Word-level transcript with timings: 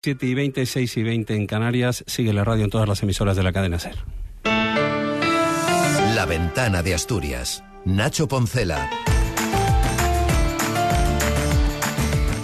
7 0.00 0.26
y 0.26 0.34
20, 0.34 0.64
6 0.64 0.96
y 0.96 1.02
20 1.02 1.34
en 1.34 1.46
Canarias. 1.48 2.04
Sigue 2.06 2.32
la 2.32 2.44
radio 2.44 2.62
en 2.62 2.70
todas 2.70 2.88
las 2.88 3.02
emisoras 3.02 3.36
de 3.36 3.42
la 3.42 3.52
cadena 3.52 3.80
SER. 3.80 3.96
La 6.14 6.24
ventana 6.24 6.84
de 6.84 6.94
Asturias. 6.94 7.64
Nacho 7.84 8.28
Poncela. 8.28 8.88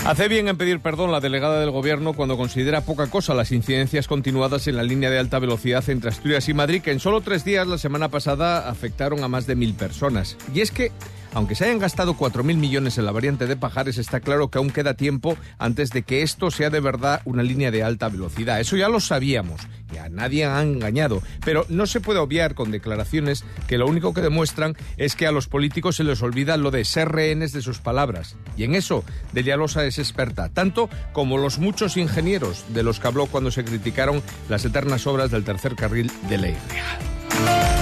Hace 0.04 0.27
bien 0.27 0.48
en 0.48 0.56
pedir 0.56 0.80
perdón 0.80 1.12
la 1.12 1.21
delegada 1.21 1.61
del 1.61 1.71
Gobierno 1.71 2.12
cuando 2.14 2.37
considera 2.37 2.80
poca 2.80 3.06
cosa 3.06 3.35
las 3.35 3.53
incidencias 3.53 4.09
continuadas 4.09 4.66
en 4.66 4.77
la 4.77 4.82
línea 4.82 5.09
de 5.09 5.21
alta 5.21 5.39
velocidad 5.39 5.89
entre 5.89 6.11
Asturias 6.11 6.48
y 6.48 6.55
Madrid, 6.55 6.82
que 6.82 6.91
en 6.91 6.98
solo 6.98 7.21
tres 7.21 7.45
días 7.45 7.68
la 7.68 7.79
semana 7.79 8.09
pasada 8.09 8.68
afectaron 8.68 9.23
a 9.23 9.29
más 9.29 9.46
de 9.46 9.55
mil 9.55 9.75
personas. 9.75 10.36
Y 10.52 10.61
es 10.61 10.73
que 10.73 10.91
aunque 11.35 11.55
se 11.55 11.64
hayan 11.64 11.79
gastado 11.79 12.14
4.000 12.14 12.57
millones 12.57 12.96
en 12.96 13.05
la 13.05 13.12
variante 13.12 13.46
de 13.46 13.57
Pajares, 13.57 13.98
está 13.98 14.21
claro 14.21 14.48
que 14.48 14.59
aún 14.59 14.71
queda 14.71 14.95
tiempo 14.95 15.37
antes 15.59 15.91
de 15.91 16.03
que 16.03 16.23
esto 16.23 16.50
sea 16.50 16.71
de 16.71 16.80
verdad 16.80 17.21
una 17.25 17.43
línea 17.43 17.71
de 17.71 17.82
alta 17.82 18.09
velocidad. 18.09 18.61
Eso 18.61 18.77
ya 18.77 18.89
lo 18.89 19.00
sabíamos, 19.00 19.61
y 19.93 19.99
a 19.99 20.08
nadie 20.08 20.44
han 20.44 20.75
engañado. 20.75 21.22
Pero 21.44 21.67
no 21.68 21.86
se 21.86 22.00
puede 22.00 22.21
obviar 22.21 22.55
con 22.55 22.71
declaraciones 22.71 23.44
que 23.67 23.79
lo 23.79 23.86
único 23.86 24.14
que 24.14 24.21
demuestran 24.21 24.77
es 24.96 25.17
que 25.17 25.27
a 25.27 25.32
los 25.32 25.49
políticos 25.49 25.96
se 25.96 26.05
les 26.05 26.22
olvida 26.22 26.57
lo 26.57 26.71
de 26.71 26.85
ser 26.85 27.08
rehenes 27.08 27.53
de 27.53 27.63
sus 27.63 27.79
palabras. 27.79 28.36
Y 28.57 28.64
en 28.64 28.75
eso, 28.75 29.05
Delia 29.32 29.57
Losa 29.57 29.85
es 29.85 29.99
experta, 29.99 30.49
tanto 30.49 30.89
como 31.13 31.39
los 31.39 31.58
muchos 31.58 31.96
ingenieros 31.96 32.64
de 32.69 32.83
los 32.83 33.00
que 33.00 33.08
habló 33.08 33.27
cuando 33.27 33.50
se 33.50 33.64
criticaron 33.64 34.22
las 34.48 34.64
eternas 34.64 35.06
obras 35.06 35.30
del 35.30 35.44
tercer 35.44 35.75
carril 35.75 36.11
de 36.28 36.39
la 36.39 37.73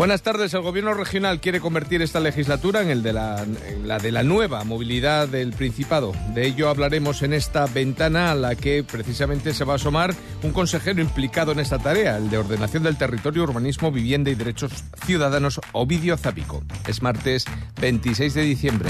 Buenas 0.00 0.22
tardes. 0.22 0.54
El 0.54 0.62
Gobierno 0.62 0.94
regional 0.94 1.40
quiere 1.40 1.60
convertir 1.60 2.00
esta 2.00 2.20
legislatura 2.20 2.80
en, 2.80 2.88
el 2.88 3.02
de 3.02 3.12
la, 3.12 3.44
la, 3.84 3.98
de 3.98 4.10
la 4.10 4.22
nueva 4.22 4.64
movilidad 4.64 5.28
del 5.28 5.52
Principado. 5.52 6.14
De 6.32 6.46
ello 6.46 6.70
hablaremos 6.70 7.20
en 7.20 7.34
esta 7.34 7.66
ventana 7.66 8.30
a 8.30 8.34
la 8.34 8.54
que 8.54 8.82
precisamente 8.82 9.52
se 9.52 9.64
va 9.64 9.74
a 9.74 9.76
asomar 9.76 10.14
un 10.42 10.54
consejero 10.54 11.02
implicado 11.02 11.52
en 11.52 11.60
esta 11.60 11.78
tarea, 11.78 12.16
el 12.16 12.30
de 12.30 12.38
Ordenación 12.38 12.82
del 12.82 12.96
Territorio, 12.96 13.42
Urbanismo, 13.42 13.92
Vivienda 13.92 14.30
y 14.30 14.36
Derechos 14.36 14.72
Ciudadanos, 15.04 15.60
Ovidio 15.72 16.16
Zapico. 16.16 16.62
Es 16.88 17.02
martes 17.02 17.44
26 17.78 18.32
de 18.32 18.42
diciembre. 18.42 18.88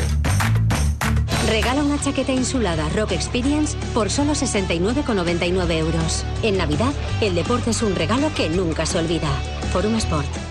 Regala 1.48 1.82
una 1.82 2.00
chaqueta 2.00 2.30
insulada 2.30 2.88
Rock 2.90 3.10
Experience 3.10 3.76
por 3.94 4.10
solo 4.10 4.34
69,99 4.34 5.72
euros. 5.72 6.24
En 6.44 6.56
Navidad, 6.56 6.92
el 7.20 7.34
deporte 7.34 7.70
es 7.70 7.82
un 7.82 7.96
regalo 7.96 8.32
que 8.36 8.48
nunca 8.48 8.86
se 8.86 8.98
olvida. 8.98 9.28
Forum 9.72 9.96
Sport. 9.96 10.49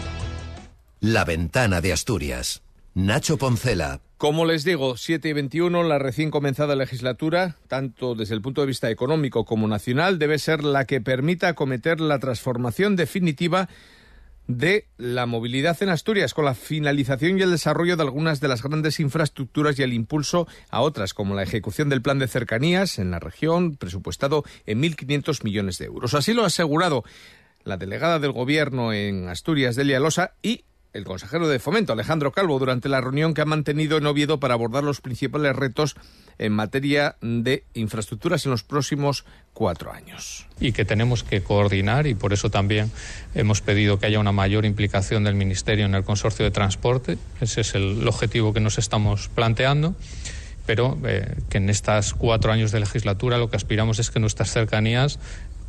La 1.01 1.23
ventana 1.23 1.79
de 1.79 1.93
Asturias. 1.93 2.61
Nacho 2.93 3.37
Poncela. 3.37 4.01
Como 4.17 4.43
les 4.43 4.65
digo, 4.65 4.97
7 4.97 5.29
y 5.29 5.31
21, 5.31 5.83
la 5.83 5.97
recién 5.97 6.29
comenzada 6.29 6.75
legislatura, 6.75 7.55
tanto 7.69 8.15
desde 8.15 8.35
el 8.35 8.41
punto 8.41 8.59
de 8.59 8.67
vista 8.67 8.89
económico 8.89 9.45
como 9.45 9.69
nacional, 9.69 10.19
debe 10.19 10.37
ser 10.39 10.61
la 10.61 10.83
que 10.83 10.99
permita 10.99 11.47
acometer 11.47 12.01
la 12.01 12.19
transformación 12.19 12.97
definitiva 12.97 13.69
de 14.47 14.87
la 14.97 15.25
movilidad 15.25 15.81
en 15.81 15.87
Asturias, 15.87 16.33
con 16.33 16.43
la 16.43 16.53
finalización 16.53 17.39
y 17.39 17.43
el 17.43 17.51
desarrollo 17.51 17.95
de 17.95 18.03
algunas 18.03 18.41
de 18.41 18.49
las 18.49 18.61
grandes 18.61 18.99
infraestructuras 18.99 19.79
y 19.79 19.83
el 19.83 19.93
impulso 19.93 20.49
a 20.69 20.81
otras, 20.81 21.13
como 21.13 21.33
la 21.33 21.43
ejecución 21.43 21.87
del 21.87 22.01
plan 22.01 22.19
de 22.19 22.27
cercanías 22.27 22.99
en 22.99 23.11
la 23.11 23.19
región, 23.19 23.77
presupuestado 23.77 24.43
en 24.65 24.81
1.500 24.81 25.45
millones 25.45 25.77
de 25.77 25.85
euros. 25.85 26.13
Así 26.13 26.33
lo 26.33 26.43
ha 26.43 26.47
asegurado 26.47 27.05
la 27.63 27.77
delegada 27.77 28.19
del 28.19 28.33
Gobierno 28.33 28.91
en 28.91 29.29
Asturias, 29.29 29.77
Delia 29.77 30.01
Losa, 30.01 30.33
y 30.41 30.65
el 30.93 31.03
consejero 31.03 31.47
de 31.47 31.59
Fomento, 31.59 31.93
Alejandro 31.93 32.31
Calvo, 32.31 32.57
durante 32.59 32.89
la 32.89 33.01
reunión 33.01 33.33
que 33.33 33.41
ha 33.41 33.45
mantenido 33.45 33.97
en 33.97 34.05
Oviedo 34.05 34.39
para 34.39 34.55
abordar 34.55 34.83
los 34.83 35.01
principales 35.01 35.55
retos 35.55 35.95
en 36.37 36.53
materia 36.53 37.15
de 37.21 37.63
infraestructuras 37.73 38.45
en 38.45 38.51
los 38.51 38.63
próximos 38.63 39.25
cuatro 39.53 39.91
años. 39.91 40.47
Y 40.59 40.71
que 40.71 40.85
tenemos 40.85 41.23
que 41.23 41.41
coordinar 41.41 42.07
y 42.07 42.15
por 42.15 42.33
eso 42.33 42.49
también 42.49 42.91
hemos 43.35 43.61
pedido 43.61 43.99
que 43.99 44.07
haya 44.07 44.19
una 44.19 44.31
mayor 44.31 44.65
implicación 44.65 45.23
del 45.23 45.35
Ministerio 45.35 45.85
en 45.85 45.95
el 45.95 46.03
consorcio 46.03 46.45
de 46.45 46.51
transporte. 46.51 47.17
Ese 47.41 47.61
es 47.61 47.75
el 47.75 48.07
objetivo 48.07 48.53
que 48.53 48.61
nos 48.61 48.77
estamos 48.77 49.29
planteando 49.29 49.95
pero 50.69 50.99
eh, 51.03 51.35
que 51.49 51.57
en 51.57 51.67
estos 51.67 52.13
cuatro 52.13 52.51
años 52.51 52.71
de 52.71 52.79
legislatura 52.79 53.39
lo 53.39 53.49
que 53.49 53.55
aspiramos 53.55 53.97
es 53.97 54.11
que 54.11 54.19
nuestras 54.19 54.51
cercanías 54.51 55.17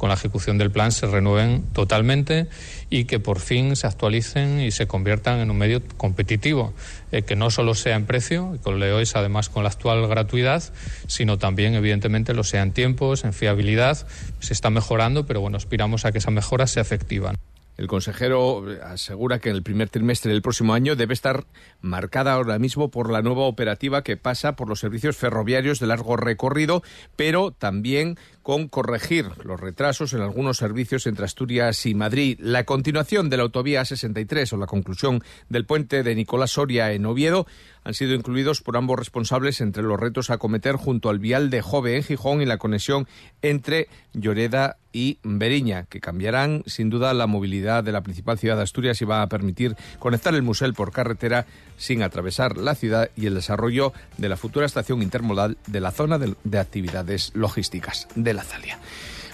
con 0.01 0.09
la 0.09 0.15
ejecución 0.15 0.57
del 0.57 0.71
plan 0.71 0.93
se 0.93 1.07
renueven 1.07 1.63
totalmente 1.75 2.47
y 2.89 3.05
que 3.05 3.21
por 3.21 3.39
fin 3.39 3.77
se 3.77 3.87
actualicen 3.87 4.59
y 4.59 4.71
se 4.71 4.87
conviertan 4.87 5.41
en 5.41 5.51
un 5.51 5.59
medio 5.59 5.83
competitivo, 5.99 6.73
eh, 7.13 7.21
que 7.21 7.37
no 7.37 7.51
solo 7.51 7.75
sea 7.75 7.97
en 7.97 8.07
precio, 8.07 8.55
y 8.55 8.59
con 8.61 8.81
Leois 8.81 9.15
además 9.15 9.51
con 9.51 9.63
la 9.63 9.69
actual 9.69 10.09
gratuidad, 10.09 10.63
sino 11.07 11.37
también 11.37 11.75
evidentemente 11.75 12.33
lo 12.33 12.45
sea 12.45 12.63
en 12.63 12.73
tiempos, 12.73 13.25
en 13.25 13.35
fiabilidad. 13.35 14.07
Se 14.39 14.55
está 14.55 14.71
mejorando, 14.71 15.27
pero 15.27 15.43
bueno, 15.43 15.59
aspiramos 15.59 16.07
a 16.07 16.13
que 16.13 16.19
esa 16.19 16.31
mejora 16.31 16.67
sea 16.67 16.81
efectiva. 16.81 17.35
El 17.81 17.87
consejero 17.87 18.67
asegura 18.85 19.39
que 19.39 19.49
el 19.49 19.63
primer 19.63 19.89
trimestre 19.89 20.31
del 20.31 20.43
próximo 20.43 20.75
año 20.75 20.97
debe 20.97 21.15
estar 21.15 21.47
marcada 21.81 22.35
ahora 22.35 22.59
mismo 22.59 22.91
por 22.91 23.11
la 23.11 23.23
nueva 23.23 23.45
operativa 23.45 24.03
que 24.03 24.19
pasa 24.19 24.55
por 24.55 24.69
los 24.69 24.81
servicios 24.81 25.17
ferroviarios 25.17 25.81
de 25.81 25.87
largo 25.87 26.19
recorrido, 26.19 26.83
pero 27.17 27.53
también 27.53 28.19
con 28.43 28.69
corregir 28.69 29.27
los 29.45 29.61
retrasos 29.61 30.13
en 30.13 30.21
algunos 30.21 30.57
servicios 30.57 31.07
entre 31.07 31.25
Asturias 31.25 31.85
y 31.87 31.95
Madrid, 31.95 32.39
la 32.41 32.65
continuación 32.65 33.29
de 33.29 33.37
la 33.37 33.43
autovía 33.45 33.85
63 33.85 34.53
o 34.53 34.57
la 34.57 34.67
conclusión 34.67 35.23
del 35.49 35.67
puente 35.67 36.03
de 36.03 36.15
Nicolás 36.15 36.53
Soria 36.53 36.93
en 36.93 37.07
Oviedo 37.07 37.47
han 37.85 37.95
sido 37.95 38.15
incluidos 38.15 38.61
por 38.61 38.77
ambos 38.77 38.99
responsables 38.99 39.61
entre 39.61 39.83
los 39.83 39.99
retos 39.99 40.31
a 40.31 40.39
cometer 40.39 40.77
junto 40.77 41.09
al 41.09 41.19
vial 41.19 41.51
de 41.51 41.63
Jove 41.63 41.97
en 41.97 42.03
Gijón 42.03 42.43
y 42.43 42.47
la 42.47 42.59
conexión 42.59 43.07
entre 43.43 43.89
Lloreda 44.13 44.77
y 44.93 45.19
Beriña, 45.23 45.85
que 45.85 46.01
cambiarán 46.01 46.65
sin 46.67 46.91
duda 46.91 47.15
la 47.15 47.27
movilidad 47.27 47.85
de 47.85 47.93
la 47.93 48.03
principal 48.03 48.39
ciudad 48.39 48.57
de 48.57 48.65
Asturias 48.65 49.01
y 49.01 49.05
va 49.05 49.23
a 49.23 49.29
permitir 49.29 49.77
conectar 49.99 50.35
el 50.35 50.43
Musel 50.43 50.75
por 50.75 50.93
carretera 50.93 51.47
sin 51.77 52.03
atravesar 52.03 52.59
la 52.59 52.75
ciudad 52.75 53.11
y 53.17 53.27
el 53.27 53.35
desarrollo 53.35 53.93
de 54.19 54.29
la 54.29 54.37
futura 54.37 54.67
estación 54.67 55.01
intermodal 55.01 55.57
de 55.67 55.81
la 55.81 55.93
zona 55.93 56.19
de, 56.19 56.35
de 56.45 56.59
actividades 56.59 57.31
logísticas 57.35 58.09
la 58.35 58.43
Zalia. 58.43 58.79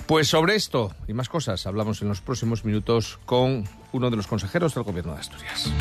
Pues 0.07 0.29
sobre 0.29 0.55
esto 0.55 0.95
y 1.09 1.15
más 1.15 1.29
cosas 1.29 1.67
hablamos 1.67 2.01
en 2.01 2.09
los 2.09 2.21
próximos 2.21 2.65
minutos 2.65 3.19
con 3.27 3.65
uno 3.93 4.11
de 4.11 4.17
los 4.17 4.29
consejeros 4.29 4.75
del 4.75 4.85
Gobierno 4.85 5.15
de 5.15 5.21
Asturias. 5.21 5.73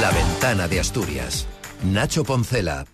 La 0.00 0.10
ventana 0.10 0.66
de 0.66 0.80
Asturias. 0.80 1.46
Nacho 1.84 2.24
Poncela. 2.24 2.86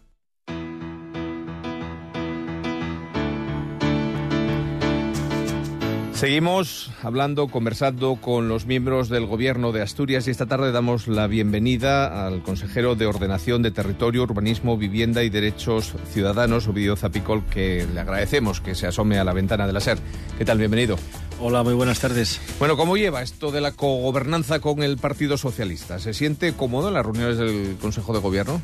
Seguimos 6.16 6.90
hablando, 7.02 7.48
conversando 7.48 8.16
con 8.16 8.48
los 8.48 8.64
miembros 8.64 9.10
del 9.10 9.26
Gobierno 9.26 9.70
de 9.72 9.82
Asturias 9.82 10.26
y 10.26 10.30
esta 10.30 10.46
tarde 10.46 10.72
damos 10.72 11.08
la 11.08 11.26
bienvenida 11.26 12.26
al 12.26 12.42
consejero 12.42 12.94
de 12.94 13.04
Ordenación 13.04 13.60
de 13.60 13.70
Territorio, 13.70 14.22
Urbanismo, 14.22 14.78
Vivienda 14.78 15.22
y 15.24 15.28
Derechos 15.28 15.92
Ciudadanos, 16.10 16.68
Ovidio 16.68 16.96
Zapicol, 16.96 17.44
que 17.44 17.86
le 17.92 18.00
agradecemos 18.00 18.62
que 18.62 18.74
se 18.74 18.86
asome 18.86 19.18
a 19.18 19.24
la 19.24 19.34
ventana 19.34 19.66
de 19.66 19.74
la 19.74 19.80
SER. 19.80 19.98
¿Qué 20.38 20.46
tal? 20.46 20.56
Bienvenido. 20.56 20.96
Hola, 21.38 21.62
muy 21.62 21.74
buenas 21.74 22.00
tardes. 22.00 22.40
Bueno, 22.58 22.78
¿cómo 22.78 22.96
lleva 22.96 23.20
esto 23.20 23.52
de 23.52 23.60
la 23.60 23.72
cogobernanza 23.72 24.58
con 24.60 24.82
el 24.82 24.96
Partido 24.96 25.36
Socialista? 25.36 25.98
¿Se 25.98 26.14
siente 26.14 26.54
cómodo 26.54 26.88
en 26.88 26.94
las 26.94 27.04
reuniones 27.04 27.36
del 27.36 27.76
Consejo 27.78 28.14
de 28.14 28.20
Gobierno? 28.20 28.62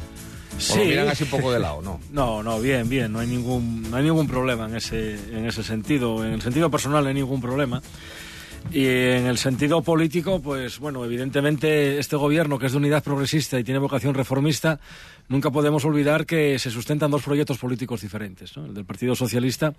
Sí. 0.59 0.73
¿O 0.73 0.77
lo 0.79 0.85
miran 0.85 1.09
así 1.09 1.25
un 1.25 1.31
poco 1.31 1.53
de 1.53 1.59
lado, 1.59 1.83
no? 1.83 2.01
No, 2.11 2.43
no, 2.43 2.61
bien, 2.61 2.89
bien, 2.89 3.13
no 3.13 3.19
hay 3.19 3.27
ningún, 3.27 3.91
no 3.91 3.97
hay 3.97 4.05
ningún 4.05 4.27
problema 4.27 4.67
en 4.67 4.77
ese, 4.77 5.15
en 5.15 5.47
ese 5.47 5.63
sentido. 5.63 6.25
En 6.25 6.33
el 6.33 6.43
sentido 6.43 6.71
personal 6.71 7.03
no 7.03 7.09
hay 7.09 7.15
ningún 7.15 7.41
problema. 7.41 7.83
Y 8.71 8.87
en 8.87 9.27
el 9.27 9.39
sentido 9.39 9.83
político, 9.83 10.41
pues 10.41 10.79
bueno, 10.79 11.05
evidentemente 11.05 11.99
este 11.99 12.17
gobierno 12.17 12.59
que 12.59 12.67
es 12.67 12.73
de 12.73 12.79
unidad 12.79 13.03
progresista 13.03 13.59
y 13.59 13.65
tiene 13.65 13.81
vocación 13.81 14.15
reformista, 14.15 14.79
nunca 15.29 15.51
podemos 15.51 15.85
olvidar 15.85 16.27
que 16.27 16.59
se 16.59 16.71
sustentan 16.71 17.11
dos 17.11 17.23
proyectos 17.23 17.59
políticos 17.59 18.03
diferentes, 18.03 18.57
¿no? 18.57 18.67
el 18.67 18.75
del 18.75 18.85
Partido 18.85 19.15
Socialista 19.15 19.75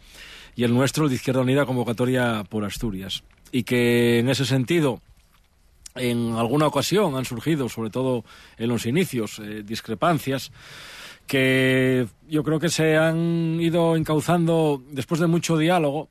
y 0.56 0.64
el 0.64 0.74
nuestro, 0.74 1.06
el 1.06 1.12
de 1.12 1.16
Izquierda 1.16 1.42
Unida, 1.42 1.66
convocatoria 1.66 2.44
por 2.48 2.66
Asturias. 2.66 3.24
Y 3.52 3.64
que 3.64 4.20
en 4.20 4.30
ese 4.30 4.46
sentido, 4.46 5.02
en 5.96 6.34
alguna 6.34 6.68
ocasión 6.68 7.16
han 7.16 7.26
surgido, 7.26 7.70
sobre 7.70 7.90
todo 7.90 8.24
en 8.58 8.70
los 8.70 8.86
inicios, 8.86 9.40
eh, 9.40 9.64
discrepancias 9.64 10.52
que 11.28 12.06
yo 12.28 12.44
creo 12.44 12.60
que 12.60 12.70
se 12.70 12.98
han 12.98 13.60
ido 13.62 13.96
encauzando 13.96 14.82
después 14.92 15.22
de 15.22 15.28
mucho 15.28 15.58
diálogo 15.58 16.10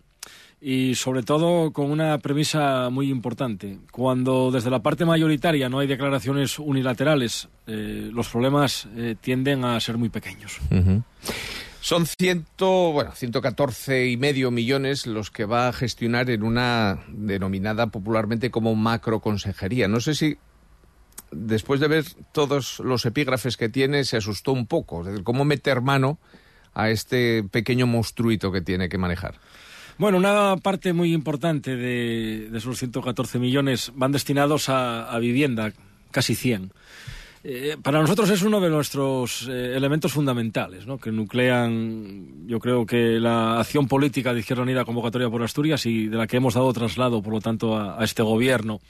y 0.61 0.95
sobre 0.95 1.25
todo 1.25 1.73
con 1.73 1.91
una 1.91 2.19
premisa 2.19 2.89
muy 2.89 3.11
importante. 3.11 3.81
Cuando 3.91 4.51
desde 4.53 4.71
la 4.71 4.81
parte 4.81 5.05
mayoritaria 5.05 5.69
no 5.69 5.81
hay 5.81 5.89
declaraciones 5.89 6.59
unilaterales, 6.59 7.49
eh, 7.67 8.11
los 8.13 8.29
problemas 8.29 8.87
eh, 8.97 9.17
tienden 9.21 9.65
a 9.65 9.79
ser 9.81 9.99
muy 9.99 10.09
pequeños. 10.09 10.61
Uh. 10.71 11.01
Son 11.83 12.07
ciento, 12.07 12.93
bueno, 12.93 13.11
114 13.13 14.07
y 14.07 14.17
medio 14.17 14.53
millones 14.53 15.09
los 15.09 15.33
que 15.33 15.47
va 15.47 15.67
a 15.67 15.73
gestionar 15.73 16.31
en 16.31 16.45
una 16.45 17.01
denominada 17.09 17.89
popularmente 17.89 18.53
como 18.53 18.77
macroconsejería. 18.77 19.89
No 19.89 19.99
sé 19.99 20.15
si 20.15 20.39
después 21.33 21.81
de 21.81 21.89
ver 21.89 22.05
todos 22.31 22.79
los 22.79 23.05
epígrafes 23.05 23.57
que 23.57 23.69
tiene 23.69 24.05
se 24.05 24.19
asustó 24.19 24.53
un 24.53 24.69
poco. 24.69 25.05
¿Cómo 25.25 25.45
meter 25.45 25.81
mano 25.81 26.21
a 26.73 26.89
este 26.91 27.43
pequeño 27.43 27.89
monstruito 27.89 28.53
que 28.53 28.61
tiene 28.61 28.89
que 28.89 28.99
manejar? 28.99 29.35
Bueno, 29.99 30.19
una 30.19 30.59
parte 30.63 30.93
muy 30.93 31.13
importante 31.13 31.75
de, 31.75 32.57
esos 32.57 32.79
114 32.79 33.41
millones 33.41 33.91
van 33.97 34.13
destinados 34.13 34.69
a, 34.69 35.13
a 35.13 35.19
vivienda, 35.19 35.73
casi 36.13 36.37
100. 36.37 36.71
Eh, 37.45 37.77
para 37.83 38.01
nosotros 38.01 38.31
es 38.31 38.43
uno 38.43 38.61
de 38.61 38.71
nuestros 38.71 39.49
eh, 39.49 39.75
elementos 39.75 40.13
fundamentales, 40.13 40.87
¿no? 40.87 40.99
que 40.99 41.11
nuclean, 41.11 42.47
yo 42.47 42.61
creo 42.61 42.87
que 42.87 43.19
la 43.19 43.59
acción 43.59 43.89
política 43.89 44.33
de 44.33 44.41
Izquierda 44.41 44.63
Unida 44.63 44.85
Convocatoria 44.85 45.29
por 45.29 45.43
Asturias 45.43 45.85
y 45.87 46.07
de 46.07 46.17
la 46.17 46.29
que 46.29 46.37
hemos 46.37 46.55
dado 46.55 46.73
traslado, 46.73 47.21
por 47.21 47.33
lo 47.33 47.41
tanto, 47.41 47.77
a, 47.77 48.03
este 48.05 48.23
gobierno. 48.23 48.81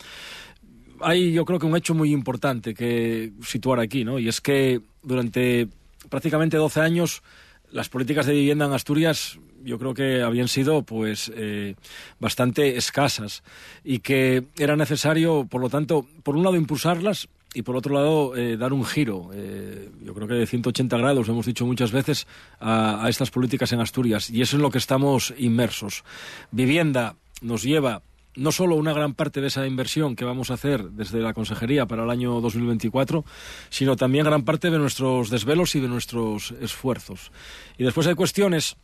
Hay, 1.01 1.33
yo 1.33 1.47
creo 1.47 1.59
que 1.59 1.67
un 1.67 1.77
hecho 1.77 1.95
muy 1.95 2.13
importante 2.13 2.75
que 2.75 3.33
situar 3.43 3.81
aquí, 3.81 4.05
¿no? 4.05 4.19
y 4.19 4.29
es 4.29 4.43
que 4.43 4.83
durante 5.03 5.69
prácticamente 6.11 6.59
12 6.59 6.81
años 6.81 7.23
las 7.71 7.89
políticas 7.89 8.27
de 8.27 8.35
vivienda 8.35 8.67
en 8.67 8.73
Asturias 8.73 9.39
yo 9.65 9.79
creo 9.79 9.95
que 9.95 10.23
habían 10.23 10.49
sido 10.49 10.83
pues 10.83 11.33
eh, 11.35 11.75
bastante 12.21 12.77
escasas 12.77 13.43
y 13.85 14.01
que 14.01 14.45
era 14.59 14.77
necesario, 14.77 15.47
por 15.49 15.61
lo 15.61 15.71
tanto, 15.71 16.07
por 16.23 16.37
un 16.37 16.43
lado 16.43 16.57
impulsarlas 16.57 17.29
y 17.55 17.63
por 17.63 17.77
otro 17.77 17.95
lado 17.95 18.37
eh, 18.37 18.57
dar 18.57 18.73
un 18.73 18.85
giro, 18.85 19.31
eh, 19.35 19.91
yo 20.03 20.15
creo 20.15 20.27
que 20.27 20.35
de 20.35 20.47
180 20.47 20.97
grados, 20.97 21.29
hemos 21.29 21.47
dicho 21.47 21.67
muchas 21.67 21.93
veces, 21.93 22.27
a, 22.61 23.07
estas 23.09 23.31
políticas 23.31 23.73
en 23.73 23.81
Asturias. 23.81 24.31
Y 24.31 24.43
eso 24.43 24.51
es 24.51 24.55
en 24.55 24.63
lo 24.63 24.71
que 24.71 24.79
estamos 24.79 25.35
inmersos. 25.37 26.05
Vivienda 26.51 27.17
nos 27.43 27.63
lleva 27.63 28.03
no 28.35 28.51
solo 28.51 28.77
una 28.77 28.95
gran 28.95 29.13
parte 29.13 29.43
de 29.43 29.49
esa 29.49 29.67
inversión 29.67 30.17
que 30.17 30.25
vamos 30.25 30.51
a 30.51 30.55
hacer 30.55 30.91
desde 30.93 31.21
la 31.21 31.35
Consejería 31.35 31.85
para 31.85 32.05
el 32.05 32.11
año 32.11 32.41
2024, 32.41 33.25
sino 33.69 33.97
también 33.97 34.25
gran 34.25 34.45
parte 34.45 34.71
de 34.71 34.79
nuestros 34.79 35.29
desvelos 35.29 35.75
y 35.75 35.81
de 35.81 35.89
nuestros 35.89 36.53
esfuerzos. 36.53 37.31
Y 37.77 37.85
después 37.85 38.07
hay 38.07 38.15
cuestiones 38.15 38.77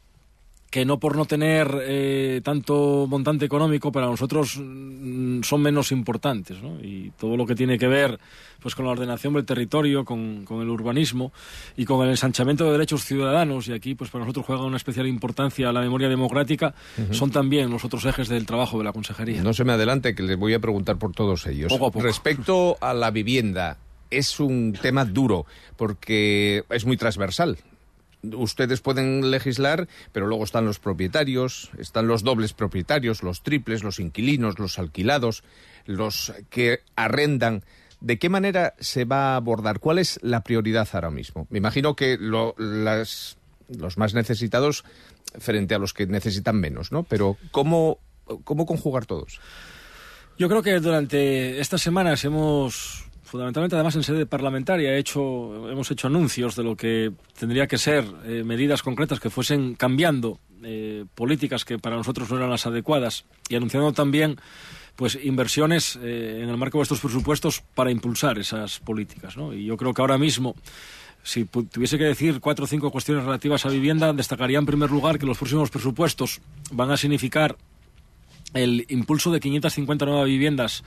que 0.70 0.85
no 0.85 0.99
por 0.99 1.17
no 1.17 1.25
tener 1.25 1.82
eh, 1.82 2.41
tanto 2.44 3.06
montante 3.09 3.47
económico 3.47 3.91
para 3.91 4.06
nosotros 4.06 4.59
mm, 4.59 5.43
son 5.43 5.62
menos 5.62 5.93
importantes 5.93 6.62
¿no? 6.62 6.79
y 6.82 7.11
todo 7.19 7.37
lo 7.37 7.47
que 7.47 7.55
tiene 7.55 7.79
que 7.79 7.87
ver 7.87 8.19
pues 8.61 8.75
con 8.75 8.85
la 8.85 8.91
ordenación 8.91 9.32
del 9.35 9.47
territorio 9.47 10.05
con, 10.05 10.44
el 10.49 10.69
urbanismo 10.69 11.32
y 11.76 11.85
con 11.85 12.05
el 12.05 12.11
ensanchamiento 12.11 12.65
de 12.67 12.73
derechos 12.73 13.05
ciudadanos 13.05 13.69
y 13.69 13.73
aquí 13.73 13.94
pues 13.94 14.11
para 14.11 14.25
nosotros 14.25 14.44
juega 14.44 14.65
una 14.65 14.76
especial 14.76 15.06
importancia 15.06 15.73
la 15.73 15.81
memoria 15.81 16.09
democrática 16.09 16.75
son 17.12 17.31
también 17.31 17.71
los 17.71 17.85
otros 17.85 18.05
ejes 18.05 18.29
del 18.29 18.47
trabajo 18.47 18.79
de 18.79 18.85
la 18.85 18.93
consejería. 18.93 19.43
No 19.43 19.55
se 19.55 19.64
me 19.64 19.73
adelante 19.73 20.14
que 20.14 20.23
les 20.23 20.37
voy 20.37 20.55
a 20.55 20.59
preguntar 20.59 20.97
por 20.99 21.12
todos 21.12 21.47
ellos. 21.47 21.73
Respecto 21.94 22.76
a 22.81 22.93
la 22.93 23.11
vivienda 23.11 23.79
es 24.11 24.41
un 24.41 24.76
tema 24.81 25.05
duro 25.05 25.47
porque 25.76 26.64
es 26.71 26.85
muy 26.85 26.97
transversal 26.97 27.59
ustedes 28.23 28.81
pueden 28.81 29.31
legislar, 29.31 29.88
pero 30.12 30.26
luego 30.26 30.44
están 30.44 30.65
los 30.65 30.79
propietarios, 30.79 31.70
están 31.79 32.06
los 32.06 32.23
dobles 32.23 32.53
propietarios, 32.53 33.23
los 33.23 33.43
triples, 33.43 33.82
los 33.82 34.00
inquilinos, 34.00 34.59
los 34.59 34.79
alquilados, 34.79 35.44
los 35.87 36.32
que 36.50 36.81
arrendan. 36.97 37.65
¿De 38.00 38.19
qué 38.19 38.29
manera 38.29 38.75
se 38.79 39.05
va 39.05 39.32
a 39.32 39.37
abordar? 39.37 39.81
¿Cuál 39.81 39.99
es 39.99 40.20
la 40.23 40.43
prioridad 40.43 40.88
ahora 40.93 41.11
mismo? 41.11 41.47
Me 41.50 41.59
imagino 41.59 41.97
que 41.97 42.17
los 42.19 43.37
más 43.97 44.15
necesitados 44.15 44.85
frente 45.38 45.75
a 45.75 45.79
los 45.79 45.94
que 45.94 46.06
necesitan 46.06 46.56
menos, 46.56 46.93
¿no? 46.93 47.03
Pero 47.03 47.37
¿cómo, 47.50 47.99
cómo 48.44 48.67
conjugar 48.67 49.06
todos? 49.06 49.41
Yo 50.38 50.49
creo 50.49 50.62
que 50.62 50.79
durante 50.79 51.59
estas 51.59 51.82
semanas 51.82 52.25
hemos 52.25 53.07
fundamentalmente 53.28 53.76
además 53.76 53.94
en 53.94 54.02
sede 54.02 54.25
parlamentaria 54.25 54.96
hemos 54.96 55.90
hecho 55.90 56.06
anuncios 56.06 56.56
de 56.56 56.62
lo 56.62 56.76
que 56.76 57.12
tendría 57.38 57.66
que 57.66 57.76
ser 57.76 58.04
eh, 58.25 58.42
medidas 58.42 58.82
concretas 58.82 59.20
que 59.20 59.28
fuesen 59.28 59.75
cambiando 59.75 60.40
eh, 60.64 61.04
políticas 61.14 61.66
que 61.66 61.78
para 61.78 61.96
nosotros 61.96 62.30
no 62.30 62.38
eran 62.38 62.48
las 62.48 62.66
adecuadas 62.66 63.26
y 63.50 63.56
anunciando 63.56 63.92
también 63.92 64.36
pues 64.96 65.19
inversiones 65.22 65.96
eh, 66.02 66.40
en 66.42 66.48
el 66.48 66.56
marco 66.56 66.78
de 66.78 66.84
estos 66.84 67.00
presupuestos 67.00 67.62
para 67.75 67.90
impulsar 67.90 68.38
esas 68.38 68.80
políticas. 68.80 69.36
Y 69.52 69.64
yo 69.64 69.76
creo 69.76 69.94
que 69.94 70.00
ahora 70.02 70.19
mismo 70.19 70.56
si 71.22 71.44
tuviese 71.44 71.98
que 71.98 72.04
decir 72.04 72.40
cuatro 72.40 72.64
o 72.64 72.69
cinco 72.69 72.90
cuestiones 72.90 73.25
relativas 73.25 73.66
a 73.66 73.69
vivienda, 73.69 74.12
destacaría 74.12 74.58
en 74.58 74.66
primer 74.66 74.90
lugar 74.90 75.19
que 75.19 75.26
los 75.26 75.36
próximos 75.36 75.70
presupuestos 75.70 76.40
van 76.72 76.90
a 76.90 76.96
significar 76.96 77.56
el 78.54 78.86
impulso 78.88 79.30
de 79.30 79.40
550 79.40 80.06
nuevas 80.06 80.25
viviendas 80.25 80.82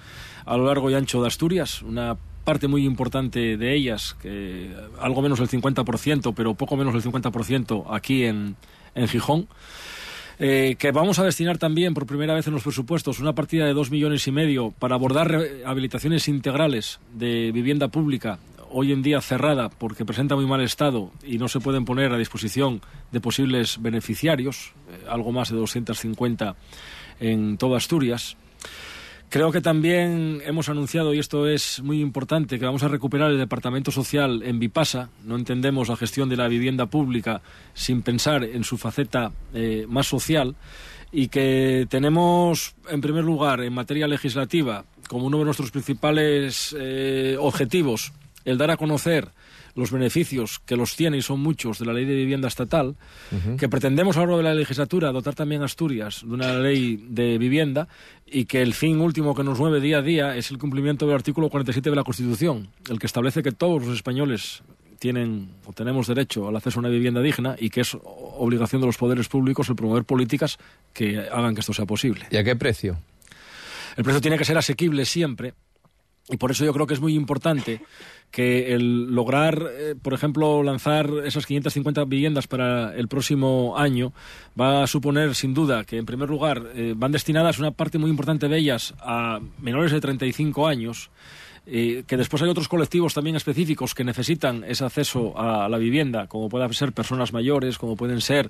a 0.46 0.58
lo 0.58 0.66
largo 0.66 0.90
y 0.90 0.96
ancho 0.96 1.22
de 1.22 1.28
Asturias, 1.28 1.84
una 1.84 2.18
parte 2.44 2.68
muy 2.68 2.86
importante 2.86 3.58
de 3.58 3.76
ellas, 3.76 4.16
que 4.22 4.72
algo 5.00 5.22
menos 5.22 5.40
del 5.40 5.50
50%, 5.50 6.34
pero 6.36 6.54
poco 6.56 6.76
menos 6.76 6.94
del 6.94 7.04
50% 7.04 7.86
aquí 7.90 8.24
en, 8.24 8.56
en 8.96 9.08
Gijón. 9.08 9.48
Eh, 10.44 10.76
que 10.80 10.92
vamos 10.92 11.20
a 11.20 11.24
destinar 11.24 11.60
también 11.60 11.94
por 11.94 12.08
primera 12.08 12.34
vez 12.34 12.48
en 12.48 12.54
los 12.54 12.64
presupuestos 12.64 13.20
una 13.20 13.34
partida 13.34 13.66
de 13.68 13.74
dos 13.74 13.92
millones 13.92 14.26
y 14.28 14.32
medio 14.32 14.72
para 14.72 14.96
abordar 14.96 15.30
rehabilitaciones 15.30 16.28
integrales 16.28 17.00
de 17.14 17.52
vivienda 17.52 17.90
pública 17.90 18.40
hoy 18.72 18.92
en 18.92 19.04
día 19.04 19.22
cerrada 19.22 19.70
porque 19.70 20.04
presenta 20.04 20.36
muy 20.36 20.48
mal 20.48 20.62
estado 20.62 21.12
y 21.24 21.38
no 21.38 21.48
se 21.48 21.60
pueden 21.60 21.86
poner 21.86 22.12
a 22.12 22.18
disposición 22.18 22.82
de 23.12 23.20
posibles 23.20 23.82
beneficiarios, 23.82 24.74
eh, 24.90 25.06
algo 25.10 25.32
más 25.32 25.50
de 25.50 25.58
250 25.58 26.56
en 27.20 27.58
toda 27.58 27.78
Asturias. 27.78 28.36
Creo 29.32 29.54
que 29.54 29.62
también 29.62 30.42
hemos 30.46 30.68
anunciado, 30.68 31.14
y 31.14 31.20
esto 31.20 31.48
es 31.48 31.82
muy 31.82 32.02
importante, 32.02 32.60
que 32.60 32.66
vamos 32.66 32.84
a 32.84 32.90
recuperar 32.90 33.32
el 33.32 33.38
departamento 33.38 33.90
social 33.90 34.44
en 34.44 34.60
Vipasa. 34.60 35.10
No 35.24 35.38
entendemos 35.38 35.88
la 35.88 35.96
gestión 35.96 36.28
de 36.28 36.36
la 36.36 36.50
vivienda 36.50 36.88
pública 36.88 37.42
sin 37.74 38.02
pensar 38.02 38.44
en 38.44 38.66
su 38.66 38.78
faceta 38.78 39.32
eh, 39.54 39.86
más 39.88 40.08
social 40.08 40.58
y 41.14 41.30
que 41.30 41.88
tenemos, 41.90 42.76
en 42.90 43.00
primer 43.00 43.24
lugar, 43.24 43.62
en 43.62 43.72
materia 43.72 44.06
legislativa, 44.06 44.84
como 45.08 45.28
uno 45.28 45.38
de 45.38 45.46
nuestros 45.46 45.72
principales 45.72 46.76
eh, 46.78 47.38
objetivos, 47.40 48.12
el 48.44 48.58
dar 48.58 48.72
a 48.72 48.76
conocer 48.76 49.30
los 49.76 49.92
beneficios 49.92 50.60
que 50.60 50.76
los 50.76 50.96
tiene 50.96 51.18
y 51.18 51.22
son 51.22 51.40
muchos 51.40 51.80
de 51.80 51.86
la 51.86 51.94
ley 51.94 52.06
de 52.06 52.16
vivienda 52.16 52.48
estatal, 52.48 52.96
que 53.58 53.70
pretendemos 53.70 54.18
a 54.18 54.22
lo 54.22 54.26
largo 54.26 54.38
de 54.38 54.44
la 54.44 54.54
legislatura 54.54 55.12
dotar 55.12 55.36
también 55.36 55.62
a 55.62 55.66
Asturias 55.66 56.22
de 56.26 56.34
una 56.34 56.54
ley 56.60 57.04
de 57.10 57.38
vivienda 57.38 57.88
y 58.26 58.46
que 58.46 58.62
el 58.62 58.74
fin 58.74 59.00
último 59.00 59.36
que 59.36 59.44
nos 59.44 59.60
mueve 59.60 59.80
día 59.80 60.00
a 60.00 60.02
día 60.02 60.36
es 60.36 60.52
el 60.52 60.58
cumplimiento 60.58 61.06
del 61.06 61.16
artículo 61.16 61.50
47 61.50 61.90
de 61.90 61.96
la 61.96 62.04
Constitución, 62.04 62.70
el 62.90 63.00
que 63.00 63.08
establece 63.08 63.44
que 63.44 63.52
todos 63.52 63.86
los 63.86 63.96
españoles 63.96 64.64
tienen 65.00 65.50
o 65.66 65.74
tenemos 65.74 66.06
derecho 66.06 66.48
al 66.48 66.56
acceso 66.56 66.78
a 66.78 66.82
una 66.82 66.90
vivienda 66.90 67.22
digna 67.22 67.56
y 67.58 67.72
que 67.72 67.82
es 67.82 67.98
obligación 68.04 68.82
de 68.82 68.88
los 68.88 68.98
poderes 68.98 69.28
públicos 69.28 69.68
el 69.68 69.76
promover 69.76 70.04
políticas 70.04 70.60
que 70.94 71.18
hagan 71.18 71.56
que 71.56 71.62
esto 71.62 71.74
sea 71.74 71.86
posible. 71.86 72.28
¿Y 72.30 72.38
a 72.38 72.44
qué 72.44 72.56
precio? 72.56 73.00
El 73.98 74.04
precio 74.04 74.22
tiene 74.22 74.38
que 74.38 74.46
ser 74.46 74.58
asequible 74.58 75.06
siempre 75.06 75.54
y 76.30 76.38
por 76.38 76.52
eso 76.52 76.66
yo 76.66 76.74
creo 76.74 76.88
que 76.88 76.94
es 76.94 77.02
muy 77.02 77.16
importante 77.16 77.82
que 78.32 78.74
el 78.74 79.14
lograr, 79.14 79.70
eh, 79.72 79.96
por 80.02 80.14
ejemplo, 80.14 80.64
lanzar 80.64 81.12
esas 81.26 81.46
550 81.46 82.06
viviendas 82.06 82.48
para 82.48 82.96
el 82.96 83.08
próximo 83.10 83.78
año 83.78 84.14
va 84.60 84.84
a 84.84 84.88
suponer, 84.88 85.36
sin 85.36 85.54
duda, 85.54 85.84
que 85.84 85.98
en 85.98 86.06
primer 86.06 86.30
lugar 86.30 86.72
eh, 86.74 86.94
van 86.96 87.12
destinadas 87.12 87.60
una 87.60 87.72
parte 87.72 87.98
muy 87.98 88.10
importante 88.10 88.48
de 88.48 88.58
ellas 88.58 88.94
a 89.00 89.40
menores 89.60 89.92
de 89.92 90.00
35 90.00 90.68
años. 90.68 91.10
Eh, 91.68 92.06
que 92.08 92.18
después 92.18 92.42
hay 92.42 92.50
otros 92.50 92.68
colectivos 92.68 93.14
también 93.14 93.36
específicos 93.36 93.94
que 93.94 94.04
necesitan 94.04 94.64
ese 94.64 94.84
acceso 94.84 95.38
a 95.38 95.70
la 95.70 95.78
vivienda, 95.78 96.26
como 96.26 96.50
pueden 96.50 96.74
ser 96.74 96.92
personas 96.92 97.34
mayores, 97.34 97.78
como 97.78 97.96
pueden 97.96 98.20
ser 98.20 98.50